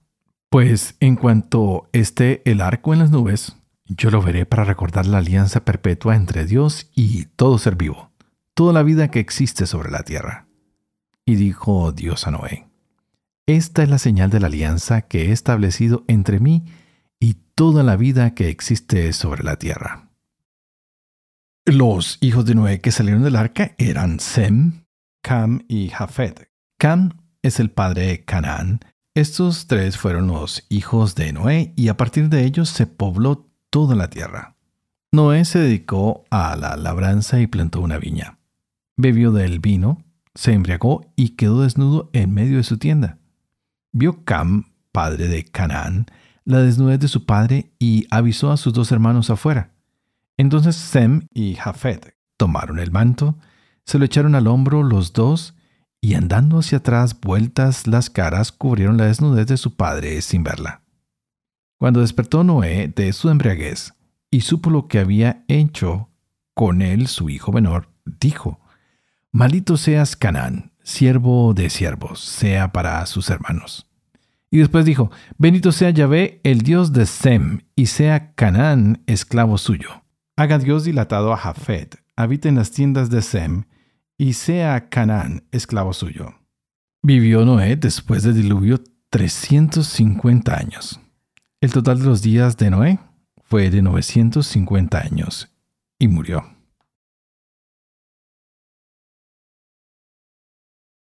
Pues 0.51 0.95
en 1.01 1.17
cuanto 1.17 1.89
esté 1.95 2.43
el 2.45 2.61
arco 2.61 2.93
en 2.93 2.99
las 2.99 3.11
nubes, 3.11 3.57
yo 3.87 4.11
lo 4.11 4.21
veré 4.21 4.45
para 4.45 4.65
recordar 4.65 5.07
la 5.07 5.19
alianza 5.19 5.65
perpetua 5.65 6.17
entre 6.17 6.45
Dios 6.45 6.91
y 6.95 7.25
todo 7.37 7.57
ser 7.57 7.77
vivo, 7.77 8.11
toda 8.53 8.75
la 8.75 8.83
vida 8.83 9.11
que 9.11 9.21
existe 9.21 9.65
sobre 9.65 9.91
la 9.91 10.03
tierra. 10.03 10.49
Y 11.25 11.37
dijo 11.37 11.93
Dios 11.93 12.27
a 12.27 12.31
Noé, 12.31 12.69
Esta 13.47 13.83
es 13.83 13.89
la 13.89 13.99
señal 13.99 14.29
de 14.29 14.41
la 14.41 14.49
alianza 14.49 15.01
que 15.01 15.31
he 15.31 15.33
establecido 15.33 16.05
entre 16.09 16.41
mí 16.41 16.67
y 17.19 17.37
toda 17.55 17.83
la 17.83 17.97
vida 17.97 18.35
que 18.35 18.51
existe 18.51 19.15
sobre 19.15 19.45
la 19.45 19.57
tierra. 19.57 20.11
Los 21.65 22.19
hijos 22.21 22.45
de 22.45 22.55
Noé 22.55 22.83
que 22.83 22.93
salieron 22.93 23.23
del 23.23 23.37
arca 23.37 23.75
eran 23.79 24.21
Sem, 24.21 24.85
Cam 25.23 25.65
y 25.69 25.89
Jafet. 25.89 26.50
Cam 26.81 27.11
es 27.43 27.61
el 27.61 27.71
padre 27.71 28.07
de 28.07 28.25
Canaán. 28.25 28.81
Estos 29.15 29.67
tres 29.67 29.99
fueron 29.99 30.29
los 30.29 30.65
hijos 30.71 31.15
de 31.15 31.31
Noé 31.31 31.75
y 31.77 31.89
a 31.89 31.99
partir 31.99 32.31
de 32.31 32.47
ellos 32.47 32.71
se 32.71 32.87
pobló 32.87 33.51
toda 33.69 33.95
la 33.95 34.09
tierra. 34.09 34.57
Noé 35.13 35.45
se 35.45 35.59
dedicó 35.59 36.25
a 36.31 36.57
la 36.57 36.79
labranza 36.79 37.39
y 37.39 37.47
plantó 37.47 37.83
una 37.83 37.99
viña. 37.99 38.39
Bebió 38.97 39.31
del 39.31 39.59
vino, 39.59 40.03
se 40.35 40.55
embriagó 40.55 41.13
y 41.17 41.37
quedó 41.37 41.61
desnudo 41.61 42.09
en 42.15 42.33
medio 42.33 42.57
de 42.57 42.65
su 42.65 42.79
tienda. 42.79 43.19
Vio 43.93 44.25
Cam, 44.25 44.73
padre 44.91 45.29
de 45.29 45.45
Canaán, 45.45 46.07
la 46.47 46.63
desnudez 46.63 46.99
de 46.99 47.09
su 47.09 47.27
padre 47.27 47.75
y 47.79 48.07
avisó 48.11 48.53
a 48.53 48.57
sus 48.57 48.73
dos 48.73 48.91
hermanos 48.91 49.29
afuera. 49.29 49.75
Entonces 50.39 50.77
Sem 50.77 51.27
y 51.35 51.57
Jafet 51.57 52.17
tomaron 52.39 52.79
el 52.79 52.91
manto, 52.91 53.37
se 53.85 53.99
lo 53.99 54.07
echaron 54.07 54.35
al 54.35 54.47
hombro 54.47 54.83
los 54.83 55.13
dos 55.13 55.55
y 56.01 56.15
andando 56.15 56.59
hacia 56.59 56.79
atrás 56.79 57.19
vueltas 57.21 57.87
las 57.87 58.11
caras 58.11 58.53
cubrieron 58.53 58.97
la 58.97 59.07
desnudez 59.07 59.47
de 59.47 59.57
su 59.57 59.77
padre 59.77 60.21
sin 60.23 60.43
verla. 60.43 60.83
Cuando 61.79 62.01
despertó 62.01 62.45
Noé 62.45 62.89
de 62.89 63.13
su 63.13 63.29
embriaguez 63.29 63.95
y 64.31 64.43
supo 64.43 64.71
lo 64.71 64.89
que 64.89 64.99
había 64.99 65.45
hecho 65.49 66.09
con 66.55 66.83
él 66.83 67.07
su 67.07 67.31
hijo 67.31 67.53
menor, 67.53 67.89
dijo, 68.05 68.61
Maldito 69.33 69.77
seas 69.77 70.17
Canaán, 70.17 70.73
siervo 70.83 71.55
de 71.55 71.71
siervos, 71.71 72.21
sea 72.21 72.73
para 72.73 73.05
sus 73.07 73.31
hermanos. 73.31 73.87
Y 74.51 74.59
después 74.59 74.85
dijo, 74.85 75.11
Bendito 75.39 75.71
sea 75.73 75.91
Yahvé, 75.91 76.41
el 76.43 76.63
Dios 76.63 76.93
de 76.93 77.07
Sem, 77.07 77.61
y 77.77 77.87
sea 77.87 78.35
Canaán 78.35 79.03
esclavo 79.07 79.57
suyo. 79.59 80.03
Haga 80.37 80.59
Dios 80.59 80.85
dilatado 80.85 81.33
a 81.33 81.37
Jafet, 81.37 82.03
habite 82.17 82.49
en 82.49 82.57
las 82.57 82.73
tiendas 82.73 83.11
de 83.11 83.23
Sem, 83.23 83.65
y 84.21 84.35
sea 84.35 84.91
Canaán 84.91 85.45
esclavo 85.51 85.95
suyo. 85.95 86.35
Vivió 87.03 87.47
Noé 87.47 87.77
después 87.77 88.23
del 88.23 88.35
diluvio 88.35 88.79
350 89.09 90.55
años. 90.55 91.01
El 91.63 91.73
total 91.73 92.01
de 92.01 92.05
los 92.05 92.21
días 92.21 92.59
de 92.59 92.69
Noé 92.69 92.99
fue 93.45 93.71
de 93.71 93.81
950 93.81 94.99
años 94.99 95.51
y 95.99 96.09
murió. 96.09 96.45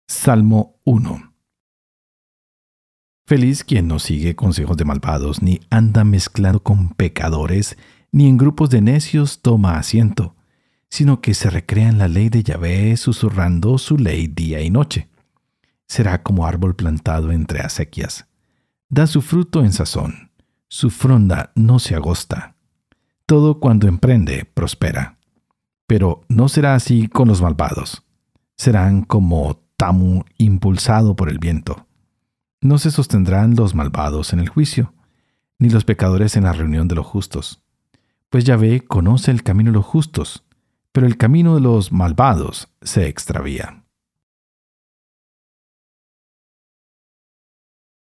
Salmo 0.07 0.79
1 0.85 1.33
Feliz 3.25 3.63
quien 3.63 3.87
no 3.87 3.97
sigue 3.97 4.35
consejos 4.35 4.77
de 4.77 4.85
malvados, 4.85 5.41
ni 5.41 5.59
anda 5.71 6.03
mezclado 6.03 6.61
con 6.61 6.89
pecadores, 6.89 7.79
ni 8.11 8.27
en 8.27 8.37
grupos 8.37 8.69
de 8.69 8.81
necios 8.81 9.41
toma 9.41 9.79
asiento 9.79 10.36
sino 10.89 11.21
que 11.21 11.33
se 11.33 11.49
recrea 11.49 11.89
en 11.89 11.97
la 11.97 12.07
ley 12.07 12.29
de 12.29 12.43
Yahvé, 12.43 12.95
susurrando 12.97 13.77
su 13.77 13.97
ley 13.97 14.27
día 14.27 14.61
y 14.61 14.69
noche. 14.69 15.09
Será 15.87 16.23
como 16.23 16.45
árbol 16.45 16.75
plantado 16.75 17.31
entre 17.31 17.61
acequias. 17.61 18.27
Da 18.89 19.07
su 19.07 19.21
fruto 19.21 19.63
en 19.63 19.73
sazón. 19.73 20.31
Su 20.69 20.89
fronda 20.89 21.51
no 21.55 21.79
se 21.79 21.95
agosta. 21.95 22.55
Todo 23.25 23.59
cuando 23.59 23.87
emprende 23.87 24.45
prospera. 24.45 25.17
Pero 25.87 26.21
no 26.29 26.49
será 26.49 26.75
así 26.75 27.07
con 27.07 27.27
los 27.27 27.41
malvados. 27.41 28.03
Serán 28.55 29.03
como 29.03 29.61
tamu 29.77 30.23
impulsado 30.37 31.15
por 31.15 31.29
el 31.29 31.39
viento. 31.39 31.87
No 32.61 32.79
se 32.79 32.91
sostendrán 32.91 33.55
los 33.55 33.75
malvados 33.75 34.33
en 34.33 34.39
el 34.39 34.49
juicio, 34.49 34.93
ni 35.59 35.69
los 35.69 35.85
pecadores 35.85 36.35
en 36.35 36.43
la 36.43 36.53
reunión 36.53 36.87
de 36.87 36.95
los 36.95 37.05
justos. 37.05 37.63
Pues 38.29 38.43
Yahvé 38.43 38.81
conoce 38.81 39.31
el 39.31 39.43
camino 39.43 39.71
de 39.71 39.77
los 39.77 39.85
justos, 39.85 40.43
pero 40.97 41.05
el 41.05 41.17
camino 41.17 41.53
de 41.53 41.61
los 41.61 41.91
malvados 41.91 42.69
se 42.81 43.07
extravía. 43.07 43.83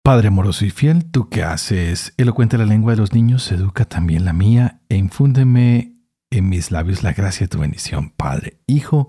Padre 0.03 0.27
amoroso 0.27 0.65
y 0.65 0.69
fiel, 0.69 1.09
tú 1.09 1.29
que 1.29 1.43
haces 1.43 2.13
elocuente 2.17 2.57
la 2.57 2.65
lengua 2.65 2.91
de 2.91 2.97
los 2.97 3.13
niños, 3.13 3.49
educa 3.53 3.85
también 3.85 4.25
la 4.25 4.33
mía 4.33 4.81
e 4.89 4.97
infúndeme 4.97 5.95
en 6.29 6.49
mis 6.49 6.71
labios 6.71 7.03
la 7.03 7.13
gracia 7.13 7.45
de 7.45 7.51
tu 7.51 7.59
bendición, 7.59 8.09
Padre, 8.09 8.59
Hijo 8.67 9.07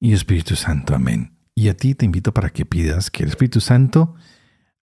y 0.00 0.14
Espíritu 0.14 0.56
Santo. 0.56 0.94
Amén. 0.94 1.36
Y 1.54 1.68
a 1.68 1.76
ti 1.76 1.94
te 1.94 2.06
invito 2.06 2.32
para 2.32 2.48
que 2.48 2.64
pidas 2.64 3.10
que 3.10 3.24
el 3.24 3.28
Espíritu 3.28 3.60
Santo 3.60 4.14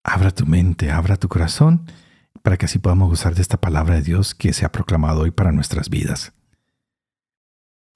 abra 0.04 0.30
tu 0.30 0.44
mente, 0.44 0.90
abra 0.90 1.16
tu 1.16 1.28
corazón, 1.28 1.90
para 2.42 2.58
que 2.58 2.66
así 2.66 2.78
podamos 2.78 3.08
gozar 3.08 3.34
de 3.34 3.40
esta 3.40 3.62
palabra 3.62 3.94
de 3.94 4.02
Dios 4.02 4.34
que 4.34 4.52
se 4.52 4.66
ha 4.66 4.72
proclamado 4.72 5.22
hoy 5.22 5.30
para 5.30 5.52
nuestras 5.52 5.88
vidas. 5.88 6.35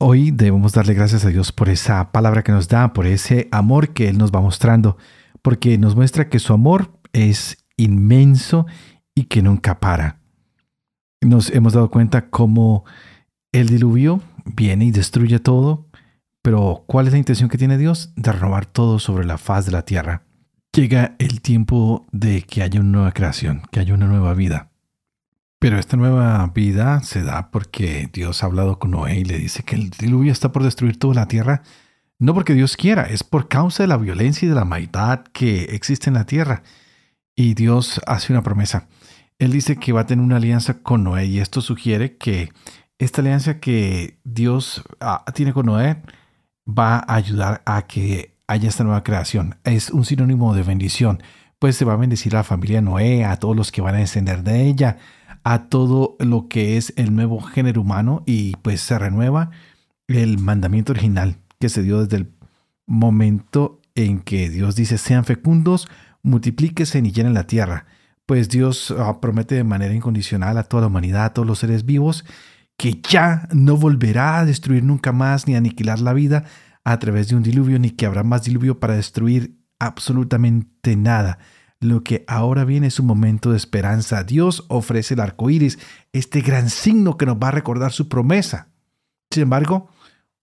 Hoy 0.03 0.31
debemos 0.31 0.73
darle 0.73 0.95
gracias 0.95 1.27
a 1.27 1.29
Dios 1.29 1.53
por 1.53 1.69
esa 1.69 2.11
palabra 2.11 2.43
que 2.43 2.53
nos 2.53 2.69
da, 2.69 2.95
por 2.95 3.07
ese 3.07 3.49
amor 3.53 3.91
que 3.91 4.09
Él 4.09 4.17
nos 4.17 4.33
va 4.33 4.41
mostrando, 4.41 4.97
porque 5.43 5.77
nos 5.77 5.95
muestra 5.95 6.31
que 6.31 6.39
su 6.39 6.55
amor 6.55 6.99
es 7.13 7.67
inmenso 7.77 8.65
y 9.15 9.25
que 9.25 9.43
nunca 9.43 9.79
para. 9.79 10.19
Nos 11.21 11.51
hemos 11.51 11.75
dado 11.75 11.91
cuenta 11.91 12.31
cómo 12.31 12.87
el 13.53 13.69
diluvio 13.69 14.23
viene 14.47 14.87
y 14.87 14.91
destruye 14.91 15.39
todo, 15.39 15.87
pero 16.41 16.85
¿cuál 16.87 17.07
es 17.07 17.13
la 17.13 17.19
intención 17.19 17.51
que 17.51 17.59
tiene 17.59 17.77
Dios? 17.77 18.15
De 18.17 18.33
renovar 18.33 18.65
todo 18.65 19.01
sobre 19.01 19.27
la 19.27 19.37
faz 19.37 19.67
de 19.67 19.73
la 19.73 19.85
tierra. 19.85 20.23
Llega 20.73 21.15
el 21.19 21.43
tiempo 21.43 22.07
de 22.11 22.41
que 22.41 22.63
haya 22.63 22.81
una 22.81 22.91
nueva 22.91 23.13
creación, 23.13 23.65
que 23.71 23.81
haya 23.81 23.93
una 23.93 24.07
nueva 24.07 24.33
vida. 24.33 24.70
Pero 25.61 25.79
esta 25.79 25.99
nueva 25.99 26.51
vida 26.55 27.03
se 27.03 27.23
da 27.23 27.51
porque 27.51 28.09
Dios 28.11 28.43
ha 28.43 28.47
hablado 28.47 28.79
con 28.79 28.93
Noé 28.93 29.21
y 29.21 29.25
le 29.25 29.39
dice 29.39 29.63
que 29.63 29.77
el 29.77 29.91
diluvio 29.91 30.33
está 30.33 30.53
por 30.53 30.65
destruir 30.65 30.99
toda 30.99 31.15
la 31.15 31.29
tierra. 31.29 31.63
No 32.19 32.33
porque 32.33 32.55
Dios 32.55 32.79
quiera, 32.79 33.03
es 33.03 33.23
por 33.23 33.47
causa 33.47 33.83
de 33.83 33.87
la 33.87 33.99
violencia 33.99 34.47
y 34.47 34.49
de 34.49 34.55
la 34.55 34.65
maldad 34.65 35.21
que 35.35 35.65
existe 35.65 36.09
en 36.09 36.15
la 36.15 36.25
tierra. 36.25 36.63
Y 37.37 37.53
Dios 37.53 38.01
hace 38.07 38.33
una 38.33 38.43
promesa. 38.43 38.89
Él 39.39 39.53
dice 39.53 39.77
que 39.77 39.93
va 39.93 40.01
a 40.01 40.07
tener 40.07 40.25
una 40.25 40.37
alianza 40.37 40.79
con 40.83 41.05
Noé 41.05 41.27
y 41.27 41.41
esto 41.41 41.61
sugiere 41.61 42.17
que 42.17 42.49
esta 42.99 43.21
alianza 43.21 43.61
que 43.61 44.19
Dios 44.25 44.83
ah, 45.01 45.27
tiene 45.35 45.53
con 45.53 45.67
Noé 45.67 46.03
va 46.67 47.05
a 47.07 47.17
ayudar 47.17 47.61
a 47.67 47.87
que 47.87 48.35
haya 48.47 48.67
esta 48.67 48.85
nueva 48.85 49.05
creación. 49.05 49.57
Es 49.65 49.91
un 49.91 50.07
sinónimo 50.07 50.55
de 50.55 50.63
bendición. 50.63 51.23
Pues 51.59 51.77
se 51.77 51.85
va 51.85 51.93
a 51.93 51.97
bendecir 51.97 52.35
a 52.35 52.39
la 52.39 52.45
familia 52.45 52.81
Noé, 52.81 53.27
a 53.27 53.37
todos 53.37 53.55
los 53.55 53.71
que 53.71 53.83
van 53.83 53.95
a 53.95 53.99
descender 53.99 54.43
de 54.43 54.67
ella, 54.67 54.97
a 55.45 55.69
todo 55.69 56.17
lo 56.19 56.49
que 56.49 56.77
es 56.77 56.93
el 56.97 57.15
nuevo 57.15 57.41
género 57.41 57.81
humano 57.81 58.23
y 58.27 58.57
pues 58.63 58.81
se 58.81 58.99
renueva 58.99 59.51
el 60.07 60.39
mandamiento 60.39 60.93
original 60.93 61.37
que 61.59 61.69
se 61.69 61.83
dio 61.83 62.01
desde 62.03 62.19
el 62.19 62.33
momento 62.87 63.81
en 63.95 64.21
que 64.21 64.49
Dios 64.51 64.77
dice 64.77 64.99
sean 64.99 65.25
fecundos, 65.25 65.89
multiplíquese 66.23 66.99
y 66.99 67.13
llenen 67.13 67.35
la 67.35 67.47
tierra. 67.47 67.87
Pues 68.27 68.49
Dios 68.49 68.95
ah, 68.97 69.21
promete 69.21 69.55
de 69.57 69.65
manera 69.65 69.95
incondicional 69.95 70.57
a 70.59 70.65
toda 70.65 70.83
la 70.83 70.87
humanidad, 70.87 71.25
a 71.25 71.35
todos 71.35 71.47
los 71.47 71.59
seres 71.59 71.85
vivos, 71.85 72.25
que 72.77 73.01
ya 73.09 73.49
no 73.53 73.77
volverá 73.77 74.39
a 74.39 74.45
destruir 74.45 74.85
nunca 74.85 75.13
más 75.13 75.47
ni 75.47 75.55
aniquilar 75.55 76.01
la 76.01 76.13
vida 76.13 76.45
a 76.85 76.99
través 76.99 77.29
de 77.29 77.37
un 77.37 77.43
diluvio, 77.43 77.79
ni 77.79 77.91
que 77.91 78.07
habrá 78.07 78.23
más 78.23 78.45
diluvio 78.45 78.81
para 78.81 78.95
destruir 78.95 79.59
absolutamente 79.79 80.97
nada 80.97 81.39
lo 81.81 82.05
que 82.05 82.25
ahora 82.29 82.65
viene 82.65 82.89
es 82.89 83.01
un 83.01 83.07
momento 83.07 83.51
de 83.51 83.57
esperanza. 83.57 84.23
Dios 84.23 84.65
ofrece 84.69 85.15
el 85.15 85.21
arco 85.21 85.49
iris, 85.49 85.79
este 86.13 86.43
gran 86.43 86.69
signo 86.69 87.17
que 87.17 87.27
nos 87.27 87.37
va 87.37 87.49
a 87.49 87.53
recordar 87.53 87.93
su 87.93 88.09
promesa. 88.09 88.69
Sin 89.31 89.45
embargo, 89.45 89.89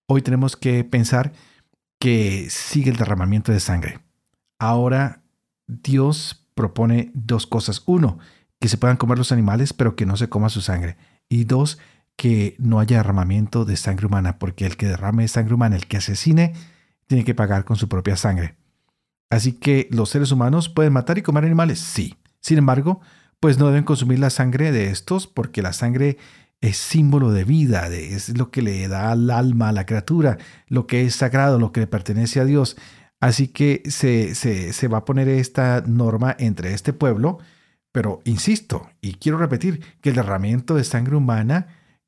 hoy 0.06 0.22
tenemos 0.22 0.56
que 0.56 0.82
pensar 0.82 1.32
que 2.00 2.48
sigue 2.50 2.90
el 2.90 2.96
derramamiento 2.96 3.52
de 3.52 3.60
sangre. 3.60 4.00
Ahora 4.58 5.22
Dios 5.68 6.48
propone 6.54 7.12
dos 7.14 7.46
cosas. 7.46 7.82
Uno, 7.86 8.18
que 8.60 8.68
se 8.68 8.76
puedan 8.78 8.96
comer 8.96 9.18
los 9.18 9.30
animales, 9.30 9.72
pero 9.72 9.94
que 9.94 10.06
no 10.06 10.16
se 10.16 10.28
coma 10.28 10.48
su 10.48 10.60
sangre. 10.60 10.96
Y 11.28 11.44
dos, 11.44 11.78
que 12.16 12.56
no 12.58 12.80
haya 12.80 12.96
derramamiento 12.96 13.64
de 13.64 13.76
sangre 13.76 14.06
humana, 14.06 14.40
porque 14.40 14.66
el 14.66 14.76
que 14.76 14.88
derrame 14.88 15.28
sangre 15.28 15.54
humana, 15.54 15.76
el 15.76 15.86
que 15.86 15.98
asesine, 15.98 16.54
tiene 17.06 17.24
que 17.24 17.34
pagar 17.34 17.64
con 17.64 17.76
su 17.76 17.88
propia 17.88 18.16
sangre. 18.16 18.56
Así 19.30 19.52
que 19.52 19.88
los 19.90 20.10
seres 20.10 20.32
humanos 20.32 20.68
pueden 20.68 20.92
matar 20.92 21.18
y 21.18 21.22
comer 21.22 21.44
animales, 21.44 21.80
sí. 21.80 22.16
Sin 22.40 22.58
embargo, 22.58 23.00
pues 23.40 23.58
no 23.58 23.66
deben 23.66 23.84
consumir 23.84 24.18
la 24.18 24.30
sangre 24.30 24.72
de 24.72 24.90
estos 24.90 25.26
porque 25.26 25.62
la 25.62 25.72
sangre 25.72 26.16
es 26.60 26.76
símbolo 26.76 27.30
de 27.30 27.44
vida, 27.44 27.86
es 27.88 28.36
lo 28.36 28.50
que 28.50 28.62
le 28.62 28.88
da 28.88 29.12
al 29.12 29.30
alma 29.30 29.68
a 29.68 29.72
la 29.72 29.86
criatura, 29.86 30.38
lo 30.66 30.86
que 30.86 31.02
es 31.02 31.14
sagrado, 31.14 31.58
lo 31.58 31.72
que 31.72 31.80
le 31.80 31.86
pertenece 31.86 32.40
a 32.40 32.44
Dios. 32.44 32.76
Así 33.20 33.48
que 33.48 33.82
se, 33.86 34.34
se, 34.34 34.88
va 34.88 34.98
a 34.98 35.04
poner 35.04 35.28
esta 35.28 35.82
norma 35.86 36.34
entre 36.38 36.72
este 36.72 36.92
pueblo, 36.92 37.38
pero 37.92 38.20
insisto, 38.24 38.90
y 39.00 39.14
quiero 39.14 39.38
repetir, 39.38 39.80
que 40.00 40.10
el 40.10 40.16
derramamiento 40.16 40.74
de 40.74 40.84
sangre 40.84 41.16
humana 41.16 41.66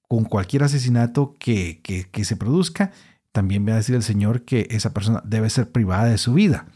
con 0.09 0.25
cualquier 0.25 0.65
asesinato 0.65 1.37
que, 1.39 1.81
que, 1.83 2.09
que 2.11 2.25
se 2.25 2.37
produzca, 2.37 2.93
también 3.33 3.67
va 3.67 3.73
a 3.73 3.77
decir 3.77 3.95
el 3.95 4.03
Señor 4.03 4.43
que 4.45 4.67
esa 4.71 4.93
persona 4.93 5.23
debe 5.25 5.51
ser 5.51 5.71
privada 5.71 6.07
de 6.07 6.19
su 6.19 6.35
vida. 6.35 6.67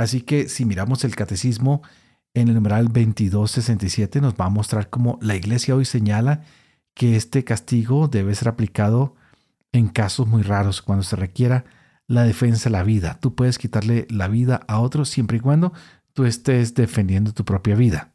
Así 0.00 0.22
que 0.22 0.48
si 0.48 0.64
miramos 0.64 1.04
el 1.04 1.14
catecismo 1.14 1.82
en 2.32 2.48
el 2.48 2.54
numeral 2.54 2.86
2267 2.86 4.22
nos 4.22 4.32
va 4.32 4.46
a 4.46 4.48
mostrar 4.48 4.88
cómo 4.88 5.18
la 5.20 5.36
iglesia 5.36 5.76
hoy 5.76 5.84
señala 5.84 6.42
que 6.94 7.16
este 7.16 7.44
castigo 7.44 8.08
debe 8.08 8.34
ser 8.34 8.48
aplicado 8.48 9.14
en 9.72 9.88
casos 9.88 10.26
muy 10.26 10.40
raros, 10.40 10.80
cuando 10.80 11.02
se 11.02 11.16
requiera 11.16 11.66
la 12.06 12.24
defensa 12.24 12.70
de 12.70 12.78
la 12.78 12.82
vida. 12.82 13.18
Tú 13.20 13.34
puedes 13.34 13.58
quitarle 13.58 14.06
la 14.08 14.26
vida 14.28 14.62
a 14.68 14.80
otro 14.80 15.04
siempre 15.04 15.36
y 15.36 15.40
cuando 15.40 15.74
tú 16.14 16.24
estés 16.24 16.74
defendiendo 16.74 17.34
tu 17.34 17.44
propia 17.44 17.74
vida. 17.74 18.10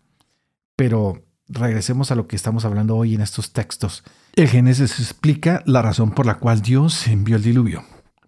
Pero 0.75 1.23
regresemos 1.47 2.09
a 2.09 2.15
lo 2.15 2.25
que 2.27 2.35
estamos 2.35 2.65
hablando 2.65 2.95
hoy 2.97 3.13
en 3.13 3.21
estos 3.21 3.53
textos. 3.53 4.03
El 4.35 4.47
Génesis 4.47 4.99
explica 4.99 5.61
la 5.67 5.83
razón 5.83 6.09
por 6.09 6.25
la 6.25 6.39
cual 6.39 6.63
Dios 6.63 7.05
envió 7.05 7.35
el 7.35 7.43
diluvio. 7.43 7.83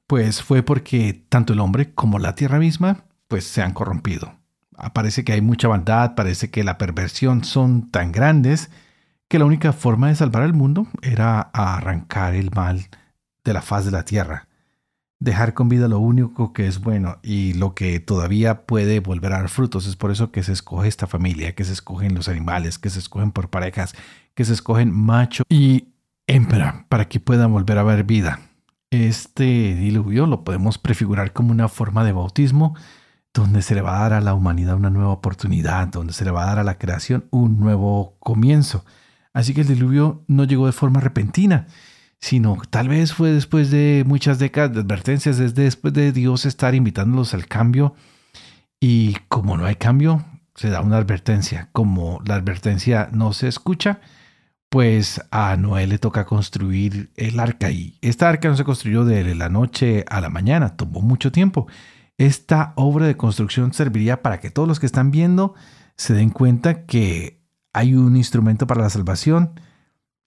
Pues 0.05 0.43
fue 0.43 0.61
porque 0.61 1.25
tanto 1.27 1.53
el 1.53 1.59
hombre 1.59 1.95
como 1.95 2.19
la 2.19 2.35
tierra 2.35 2.59
misma 2.59 3.07
pues 3.27 3.45
se 3.45 3.61
han 3.61 3.73
corrompido. 3.73 4.35
Parece 4.93 5.23
que 5.23 5.33
hay 5.33 5.41
mucha 5.41 5.67
maldad, 5.69 6.13
parece 6.15 6.51
que 6.51 6.63
la 6.63 6.77
perversión 6.77 7.43
son 7.43 7.89
tan 7.89 8.11
grandes 8.11 8.69
que 9.27 9.39
la 9.39 9.45
única 9.45 9.73
forma 9.73 10.07
de 10.07 10.15
salvar 10.15 10.43
al 10.43 10.53
mundo 10.53 10.87
era 11.01 11.41
arrancar 11.41 12.35
el 12.35 12.51
mal 12.51 12.87
de 13.43 13.53
la 13.53 13.61
faz 13.61 13.85
de 13.85 13.91
la 13.91 14.05
tierra, 14.05 14.47
dejar 15.19 15.53
con 15.53 15.67
vida 15.67 15.87
lo 15.87 15.99
único 15.99 16.53
que 16.53 16.67
es 16.67 16.79
bueno 16.79 17.17
y 17.23 17.53
lo 17.53 17.73
que 17.73 17.99
todavía 17.99 18.65
puede 18.65 18.99
volver 18.99 19.33
a 19.33 19.39
dar 19.39 19.49
frutos. 19.49 19.87
Es 19.87 19.95
por 19.95 20.11
eso 20.11 20.31
que 20.31 20.43
se 20.43 20.53
escoge 20.53 20.87
esta 20.87 21.07
familia, 21.07 21.55
que 21.55 21.63
se 21.63 21.73
escogen 21.73 22.13
los 22.13 22.29
animales, 22.29 22.77
que 22.77 22.89
se 22.89 22.99
escogen 22.99 23.31
por 23.31 23.49
parejas, 23.49 23.95
que 24.35 24.45
se 24.45 24.53
escogen 24.53 24.91
macho 24.91 25.43
y 25.49 25.87
hembra 26.27 26.85
para 26.87 27.09
que 27.09 27.19
puedan 27.19 27.51
volver 27.51 27.79
a 27.79 27.83
ver 27.83 28.03
vida. 28.03 28.41
Este 28.91 29.75
diluvio 29.75 30.27
lo 30.27 30.43
podemos 30.43 30.77
prefigurar 30.77 31.33
como 31.33 31.51
una 31.51 31.67
forma 31.67 32.03
de 32.03 32.13
bautismo 32.13 32.75
donde 33.41 33.61
se 33.61 33.75
le 33.75 33.81
va 33.81 33.97
a 33.97 34.01
dar 34.01 34.13
a 34.13 34.21
la 34.21 34.33
humanidad 34.33 34.75
una 34.75 34.89
nueva 34.89 35.09
oportunidad, 35.09 35.87
donde 35.87 36.13
se 36.13 36.25
le 36.25 36.31
va 36.31 36.43
a 36.43 36.47
dar 36.47 36.59
a 36.59 36.63
la 36.63 36.77
creación 36.77 37.25
un 37.29 37.59
nuevo 37.59 38.17
comienzo. 38.19 38.85
Así 39.33 39.53
que 39.53 39.61
el 39.61 39.67
diluvio 39.67 40.23
no 40.27 40.43
llegó 40.43 40.65
de 40.65 40.71
forma 40.71 40.99
repentina, 40.99 41.67
sino 42.19 42.57
tal 42.69 42.89
vez 42.89 43.13
fue 43.13 43.31
después 43.31 43.69
de 43.69 44.03
muchas 44.05 44.39
décadas 44.39 44.73
de 44.73 44.81
advertencias, 44.81 45.37
desde 45.37 45.63
después 45.63 45.93
de 45.93 46.11
Dios 46.11 46.45
estar 46.45 46.73
invitándolos 46.75 47.33
al 47.33 47.47
cambio. 47.47 47.95
Y 48.79 49.15
como 49.27 49.57
no 49.57 49.65
hay 49.65 49.75
cambio, 49.75 50.25
se 50.55 50.69
da 50.69 50.81
una 50.81 50.97
advertencia. 50.97 51.69
Como 51.71 52.21
la 52.25 52.35
advertencia 52.35 53.09
no 53.11 53.33
se 53.33 53.47
escucha, 53.47 53.99
pues 54.69 55.21
a 55.31 55.55
Noé 55.57 55.87
le 55.87 55.99
toca 55.99 56.25
construir 56.25 57.11
el 57.15 57.39
arca. 57.39 57.69
Y 57.69 57.97
esta 58.01 58.27
arca 58.27 58.49
no 58.49 58.57
se 58.57 58.63
construyó 58.63 59.05
de 59.05 59.35
la 59.35 59.49
noche 59.49 60.03
a 60.09 60.19
la 60.21 60.29
mañana, 60.29 60.75
tomó 60.75 61.01
mucho 61.01 61.31
tiempo. 61.31 61.67
Esta 62.17 62.73
obra 62.75 63.05
de 63.05 63.17
construcción 63.17 63.73
serviría 63.73 64.21
para 64.21 64.39
que 64.39 64.49
todos 64.49 64.67
los 64.67 64.79
que 64.79 64.85
están 64.87 65.11
viendo 65.11 65.53
se 65.95 66.13
den 66.13 66.29
cuenta 66.29 66.85
que 66.85 67.41
hay 67.73 67.93
un 67.95 68.17
instrumento 68.17 68.65
para 68.65 68.81
la 68.81 68.89
salvación, 68.89 69.59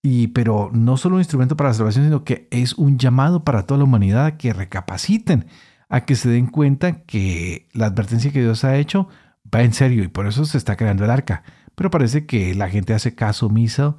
y, 0.03 0.29
pero 0.29 0.71
no 0.73 0.97
solo 0.97 1.17
un 1.17 1.21
instrumento 1.21 1.57
para 1.57 1.71
la 1.71 1.75
salvación, 1.75 2.05
sino 2.05 2.25
que 2.25 2.49
es 2.51 2.75
un 2.75 2.99
llamado 2.99 3.45
para 3.45 3.67
toda 3.67 3.79
la 3.79 3.85
humanidad 3.85 4.27
a 4.27 4.37
que 4.39 4.53
recapaciten, 4.53 5.47
a 5.89 6.05
que 6.05 6.15
se 6.15 6.29
den 6.29 6.47
cuenta 6.47 7.03
que 7.03 7.69
la 7.73 7.87
advertencia 7.87 8.31
que 8.31 8.41
Dios 8.41 8.65
ha 8.65 8.77
hecho 8.77 9.09
va 9.53 9.63
en 9.63 9.73
serio 9.73 10.05
y 10.05 10.09
por 10.09 10.27
eso 10.27 10.45
se 10.45 10.59
está 10.59 10.77
creando 10.77 11.05
el 11.05 11.11
arca. 11.11 11.43
Pero 11.75 11.91
parece 11.91 12.25
que 12.25 12.55
la 12.55 12.71
gente 12.71 12.95
hace 12.95 13.15
caso 13.15 13.47
omiso 13.47 13.97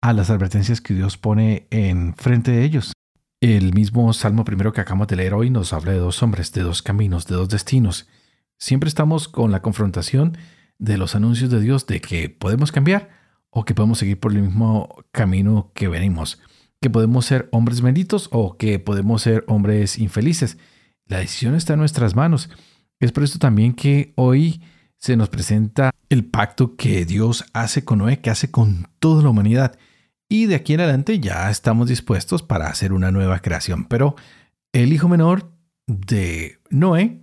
a 0.00 0.12
las 0.12 0.30
advertencias 0.30 0.80
que 0.80 0.94
Dios 0.94 1.18
pone 1.18 1.66
en 1.70 2.14
frente 2.14 2.52
de 2.52 2.64
ellos. 2.64 2.92
El 3.40 3.72
mismo 3.72 4.12
Salmo 4.14 4.44
primero 4.44 4.72
que 4.72 4.80
acabamos 4.80 5.06
de 5.06 5.14
leer 5.14 5.32
hoy 5.32 5.48
nos 5.48 5.72
habla 5.72 5.92
de 5.92 5.98
dos 5.98 6.24
hombres, 6.24 6.52
de 6.52 6.62
dos 6.62 6.82
caminos, 6.82 7.28
de 7.28 7.36
dos 7.36 7.48
destinos. 7.48 8.08
Siempre 8.58 8.88
estamos 8.88 9.28
con 9.28 9.52
la 9.52 9.62
confrontación 9.62 10.36
de 10.78 10.98
los 10.98 11.14
anuncios 11.14 11.48
de 11.48 11.60
Dios 11.60 11.86
de 11.86 12.00
que 12.00 12.30
podemos 12.30 12.72
cambiar 12.72 13.10
o 13.50 13.64
que 13.64 13.76
podemos 13.76 13.98
seguir 13.98 14.18
por 14.18 14.32
el 14.32 14.42
mismo 14.42 15.04
camino 15.12 15.70
que 15.76 15.86
venimos, 15.86 16.40
que 16.80 16.90
podemos 16.90 17.26
ser 17.26 17.48
hombres 17.52 17.80
benditos 17.80 18.28
o 18.32 18.56
que 18.56 18.80
podemos 18.80 19.22
ser 19.22 19.44
hombres 19.46 20.00
infelices. 20.00 20.58
La 21.06 21.18
decisión 21.18 21.54
está 21.54 21.74
en 21.74 21.78
nuestras 21.78 22.16
manos. 22.16 22.50
Es 22.98 23.12
por 23.12 23.22
esto 23.22 23.38
también 23.38 23.72
que 23.72 24.14
hoy 24.16 24.62
se 24.96 25.16
nos 25.16 25.28
presenta 25.28 25.92
el 26.08 26.24
pacto 26.24 26.74
que 26.74 27.04
Dios 27.04 27.44
hace 27.52 27.84
con 27.84 27.98
Noé, 28.00 28.18
que 28.18 28.30
hace 28.30 28.50
con 28.50 28.88
toda 28.98 29.22
la 29.22 29.28
humanidad. 29.28 29.78
Y 30.28 30.46
de 30.46 30.56
aquí 30.56 30.74
en 30.74 30.80
adelante 30.80 31.20
ya 31.20 31.50
estamos 31.50 31.88
dispuestos 31.88 32.42
para 32.42 32.66
hacer 32.66 32.92
una 32.92 33.10
nueva 33.10 33.40
creación. 33.40 33.86
Pero 33.86 34.14
el 34.72 34.92
hijo 34.92 35.08
menor 35.08 35.50
de 35.86 36.58
Noé 36.70 37.22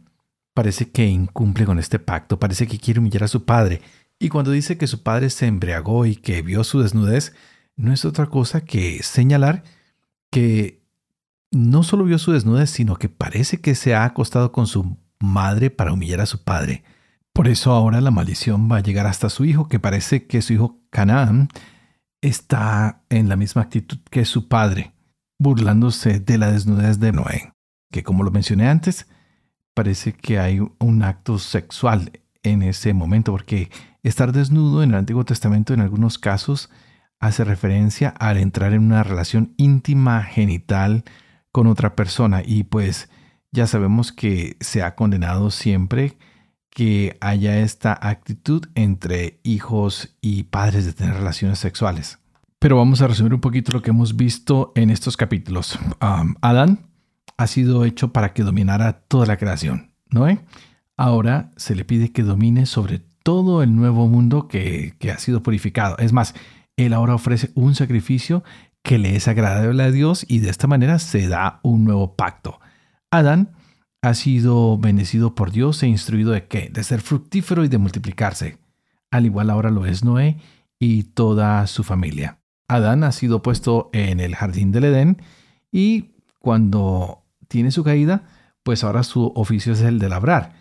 parece 0.53 0.89
que 0.89 1.05
incumple 1.05 1.65
con 1.65 1.77
este 1.77 1.99
pacto, 1.99 2.39
parece 2.39 2.65
que 2.65 2.79
quiere 2.79 2.99
humillar 2.99 3.25
a 3.25 3.27
su 3.27 3.45
padre. 3.45 3.81
Y 4.17 4.29
cuando 4.29 4.51
dice 4.51 4.77
que 4.77 4.87
su 4.87 5.03
padre 5.03 5.29
se 5.29 5.45
embriagó 5.45 6.05
y 6.05 6.15
que 6.15 6.41
vio 6.41 6.63
su 6.63 6.81
desnudez, 6.81 7.33
no 7.75 7.93
es 7.93 8.05
otra 8.05 8.27
cosa 8.27 8.61
que 8.61 9.03
señalar 9.03 9.63
que 10.31 10.81
no 11.51 11.83
solo 11.83 12.05
vio 12.05 12.17
su 12.17 12.31
desnudez, 12.31 12.69
sino 12.69 12.95
que 12.95 13.09
parece 13.09 13.61
que 13.61 13.75
se 13.75 13.93
ha 13.93 14.05
acostado 14.05 14.51
con 14.51 14.65
su 14.65 14.97
madre 15.19 15.69
para 15.69 15.93
humillar 15.93 16.21
a 16.21 16.25
su 16.25 16.43
padre. 16.43 16.83
Por 17.33 17.47
eso 17.49 17.71
ahora 17.71 18.01
la 18.01 18.11
maldición 18.11 18.71
va 18.71 18.77
a 18.77 18.81
llegar 18.81 19.05
hasta 19.07 19.29
su 19.29 19.45
hijo, 19.45 19.67
que 19.67 19.79
parece 19.79 20.25
que 20.25 20.41
su 20.41 20.53
hijo 20.53 20.79
Canaán 20.89 21.49
está 22.27 23.03
en 23.09 23.29
la 23.29 23.35
misma 23.35 23.61
actitud 23.61 23.99
que 24.09 24.25
su 24.25 24.47
padre, 24.47 24.93
burlándose 25.39 26.19
de 26.19 26.37
la 26.37 26.51
desnudez 26.51 26.99
de 26.99 27.11
Noé, 27.11 27.53
que 27.91 28.03
como 28.03 28.23
lo 28.23 28.31
mencioné 28.31 28.67
antes, 28.67 29.07
parece 29.75 30.13
que 30.13 30.39
hay 30.39 30.59
un 30.79 31.03
acto 31.03 31.37
sexual 31.37 32.11
en 32.41 32.63
ese 32.63 32.93
momento, 32.93 33.31
porque 33.31 33.69
estar 34.01 34.31
desnudo 34.31 34.81
en 34.81 34.89
el 34.91 34.95
Antiguo 34.95 35.23
Testamento 35.23 35.73
en 35.73 35.81
algunos 35.81 36.17
casos 36.17 36.69
hace 37.19 37.43
referencia 37.43 38.09
al 38.09 38.37
entrar 38.37 38.73
en 38.73 38.83
una 38.83 39.03
relación 39.03 39.53
íntima 39.57 40.23
genital 40.23 41.03
con 41.51 41.67
otra 41.67 41.95
persona. 41.95 42.41
Y 42.45 42.63
pues 42.63 43.09
ya 43.51 43.67
sabemos 43.67 44.11
que 44.11 44.57
se 44.59 44.83
ha 44.83 44.95
condenado 44.95 45.51
siempre 45.51 46.17
que 46.75 47.15
haya 47.21 47.59
esta 47.59 47.97
actitud 48.01 48.67
entre 48.75 49.39
hijos 49.43 50.17
y 50.19 50.43
padres 50.43 50.85
de 50.85 50.91
tener 50.91 51.15
relaciones 51.15 51.57
sexuales. 51.57 52.19
Pero 52.59 52.75
vamos 52.75 53.01
a 53.01 53.07
resumir 53.07 53.33
un 53.33 53.39
poquito 53.39 53.71
lo 53.71 53.81
que 53.81 53.91
hemos 53.91 54.17
visto 54.17 54.73
en 54.75 54.89
estos 54.89 55.15
capítulos. 55.15 55.79
Adán 56.41 56.89
ha 57.37 57.47
sido 57.47 57.85
hecho 57.85 58.11
para 58.11 58.33
que 58.33 58.43
dominara 58.43 58.91
toda 59.07 59.25
la 59.25 59.37
creación. 59.37 59.93
¿no? 60.09 60.27
Ahora 60.97 61.51
se 61.55 61.75
le 61.75 61.85
pide 61.85 62.11
que 62.11 62.23
domine 62.23 62.65
sobre 62.65 62.99
todo 63.23 63.63
el 63.63 63.73
nuevo 63.73 64.07
mundo 64.07 64.49
que, 64.49 64.95
que 64.99 65.11
ha 65.11 65.17
sido 65.17 65.41
purificado. 65.41 65.97
Es 65.99 66.11
más, 66.11 66.35
él 66.75 66.91
ahora 66.91 67.15
ofrece 67.15 67.51
un 67.55 67.73
sacrificio 67.73 68.43
que 68.83 68.97
le 68.97 69.15
es 69.15 69.29
agradable 69.29 69.81
a 69.81 69.91
Dios 69.91 70.25
y 70.27 70.39
de 70.39 70.49
esta 70.49 70.67
manera 70.67 70.99
se 70.99 71.29
da 71.29 71.61
un 71.63 71.85
nuevo 71.85 72.17
pacto. 72.17 72.59
Adán 73.11 73.55
ha 74.05 74.13
sido 74.13 74.77
bendecido 74.77 75.33
por 75.33 75.51
Dios 75.51 75.81
e 75.81 75.87
instruido 75.87 76.31
de 76.31 76.45
qué? 76.45 76.69
De 76.71 76.83
ser 76.83 77.01
fructífero 77.01 77.65
y 77.65 77.69
de 77.69 77.79
multiplicarse. 77.79 78.59
Al 79.09 79.25
igual 79.25 79.49
ahora 79.49 79.71
lo 79.71 79.87
es 79.87 80.03
Noé 80.03 80.37
y 80.77 81.03
toda 81.03 81.65
su 81.65 81.83
familia. 81.83 82.37
Adán 82.67 83.03
ha 83.03 83.11
sido 83.11 83.41
puesto 83.41 83.89
en 83.93 84.19
el 84.19 84.35
jardín 84.35 84.71
del 84.71 84.83
Edén 84.83 85.21
y 85.71 86.11
cuando 86.37 87.23
tiene 87.47 87.71
su 87.71 87.83
caída, 87.83 88.27
pues 88.61 88.83
ahora 88.83 89.01
su 89.01 89.31
oficio 89.35 89.73
es 89.73 89.81
el 89.81 89.97
de 89.97 90.09
labrar. 90.09 90.53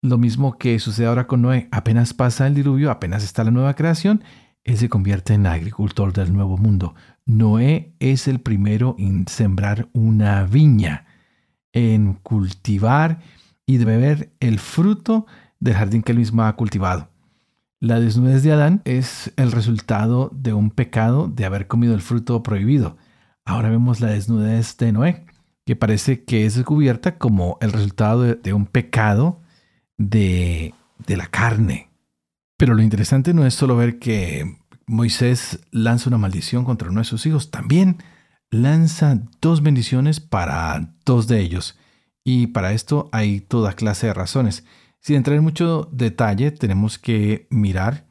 Lo 0.00 0.16
mismo 0.16 0.56
que 0.56 0.78
sucede 0.78 1.06
ahora 1.06 1.26
con 1.26 1.42
Noé, 1.42 1.68
apenas 1.72 2.14
pasa 2.14 2.46
el 2.46 2.54
diluvio, 2.54 2.92
apenas 2.92 3.24
está 3.24 3.42
la 3.42 3.50
nueva 3.50 3.74
creación, 3.74 4.22
él 4.62 4.78
se 4.78 4.88
convierte 4.88 5.34
en 5.34 5.46
agricultor 5.46 6.12
del 6.12 6.32
nuevo 6.32 6.56
mundo. 6.56 6.94
Noé 7.24 7.96
es 7.98 8.28
el 8.28 8.38
primero 8.38 8.94
en 8.96 9.26
sembrar 9.26 9.88
una 9.92 10.44
viña, 10.44 11.06
en 11.76 12.14
cultivar 12.14 13.20
y 13.66 13.76
de 13.76 13.84
beber 13.84 14.32
el 14.40 14.58
fruto 14.58 15.26
del 15.60 15.74
jardín 15.74 16.02
que 16.02 16.12
él 16.12 16.18
mismo 16.18 16.42
ha 16.42 16.56
cultivado. 16.56 17.10
La 17.80 18.00
desnudez 18.00 18.42
de 18.42 18.52
Adán 18.52 18.80
es 18.86 19.30
el 19.36 19.52
resultado 19.52 20.30
de 20.32 20.54
un 20.54 20.70
pecado 20.70 21.28
de 21.28 21.44
haber 21.44 21.66
comido 21.66 21.94
el 21.94 22.00
fruto 22.00 22.42
prohibido. 22.42 22.96
Ahora 23.44 23.68
vemos 23.68 24.00
la 24.00 24.08
desnudez 24.08 24.78
de 24.78 24.92
Noé 24.92 25.26
que 25.66 25.76
parece 25.76 26.24
que 26.24 26.46
es 26.46 26.54
descubierta 26.54 27.18
como 27.18 27.58
el 27.60 27.72
resultado 27.72 28.22
de, 28.22 28.52
un 28.54 28.66
pecado 28.66 29.42
de, 29.98 30.72
de 31.06 31.16
la 31.16 31.26
carne. 31.26 31.90
Pero 32.56 32.74
lo 32.74 32.82
interesante 32.82 33.34
no 33.34 33.44
es 33.44 33.52
solo 33.52 33.76
ver 33.76 33.98
que 33.98 34.60
Moisés 34.86 35.58
lanza 35.72 36.08
una 36.08 36.18
maldición 36.18 36.64
contra 36.64 36.88
uno 36.88 37.00
de 37.00 37.04
sus 37.04 37.26
hijos, 37.26 37.50
también 37.50 37.98
lanza 38.50 39.20
dos 39.40 39.62
bendiciones 39.62 40.20
para 40.20 40.94
dos 41.04 41.26
de 41.28 41.40
ellos. 41.40 41.78
Y 42.24 42.48
para 42.48 42.72
esto 42.72 43.08
hay 43.12 43.40
toda 43.40 43.74
clase 43.74 44.08
de 44.08 44.14
razones. 44.14 44.64
Sin 45.00 45.16
entrar 45.16 45.36
en 45.36 45.44
mucho 45.44 45.88
detalle, 45.92 46.50
tenemos 46.50 46.98
que 46.98 47.46
mirar 47.50 48.06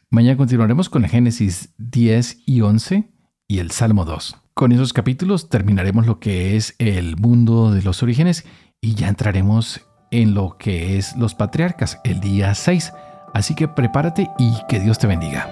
Mañana 0.10 0.36
continuaremos 0.36 0.90
con 0.90 1.06
el 1.06 1.10
Génesis 1.10 1.74
10 1.78 2.40
y 2.46 2.60
11 2.62 3.10
y 3.48 3.60
el 3.60 3.72
Salmo 3.72 4.04
2. 4.04 4.36
Con 4.54 4.74
esos 4.74 4.92
capítulos 4.92 5.48
terminaremos 5.50 6.08
lo 6.08 6.20
que 6.20 6.58
es 6.58 6.76
el 6.80 7.16
mundo 7.16 7.72
de 7.72 7.84
los 7.84 8.04
orígenes 8.04 8.44
y 8.82 8.96
ya 8.96 9.08
entraremos 9.08 9.88
en 10.10 10.34
lo 10.34 10.58
que 10.58 10.98
es 10.98 11.16
los 11.16 11.36
patriarcas 11.36 12.02
el 12.04 12.20
día 12.20 12.54
6. 12.54 12.92
Así 13.34 13.56
que 13.56 13.70
prepárate 13.70 14.30
y 14.38 14.52
que 14.68 14.82
Dios 14.82 15.00
te 15.00 15.08
bendiga. 15.08 15.48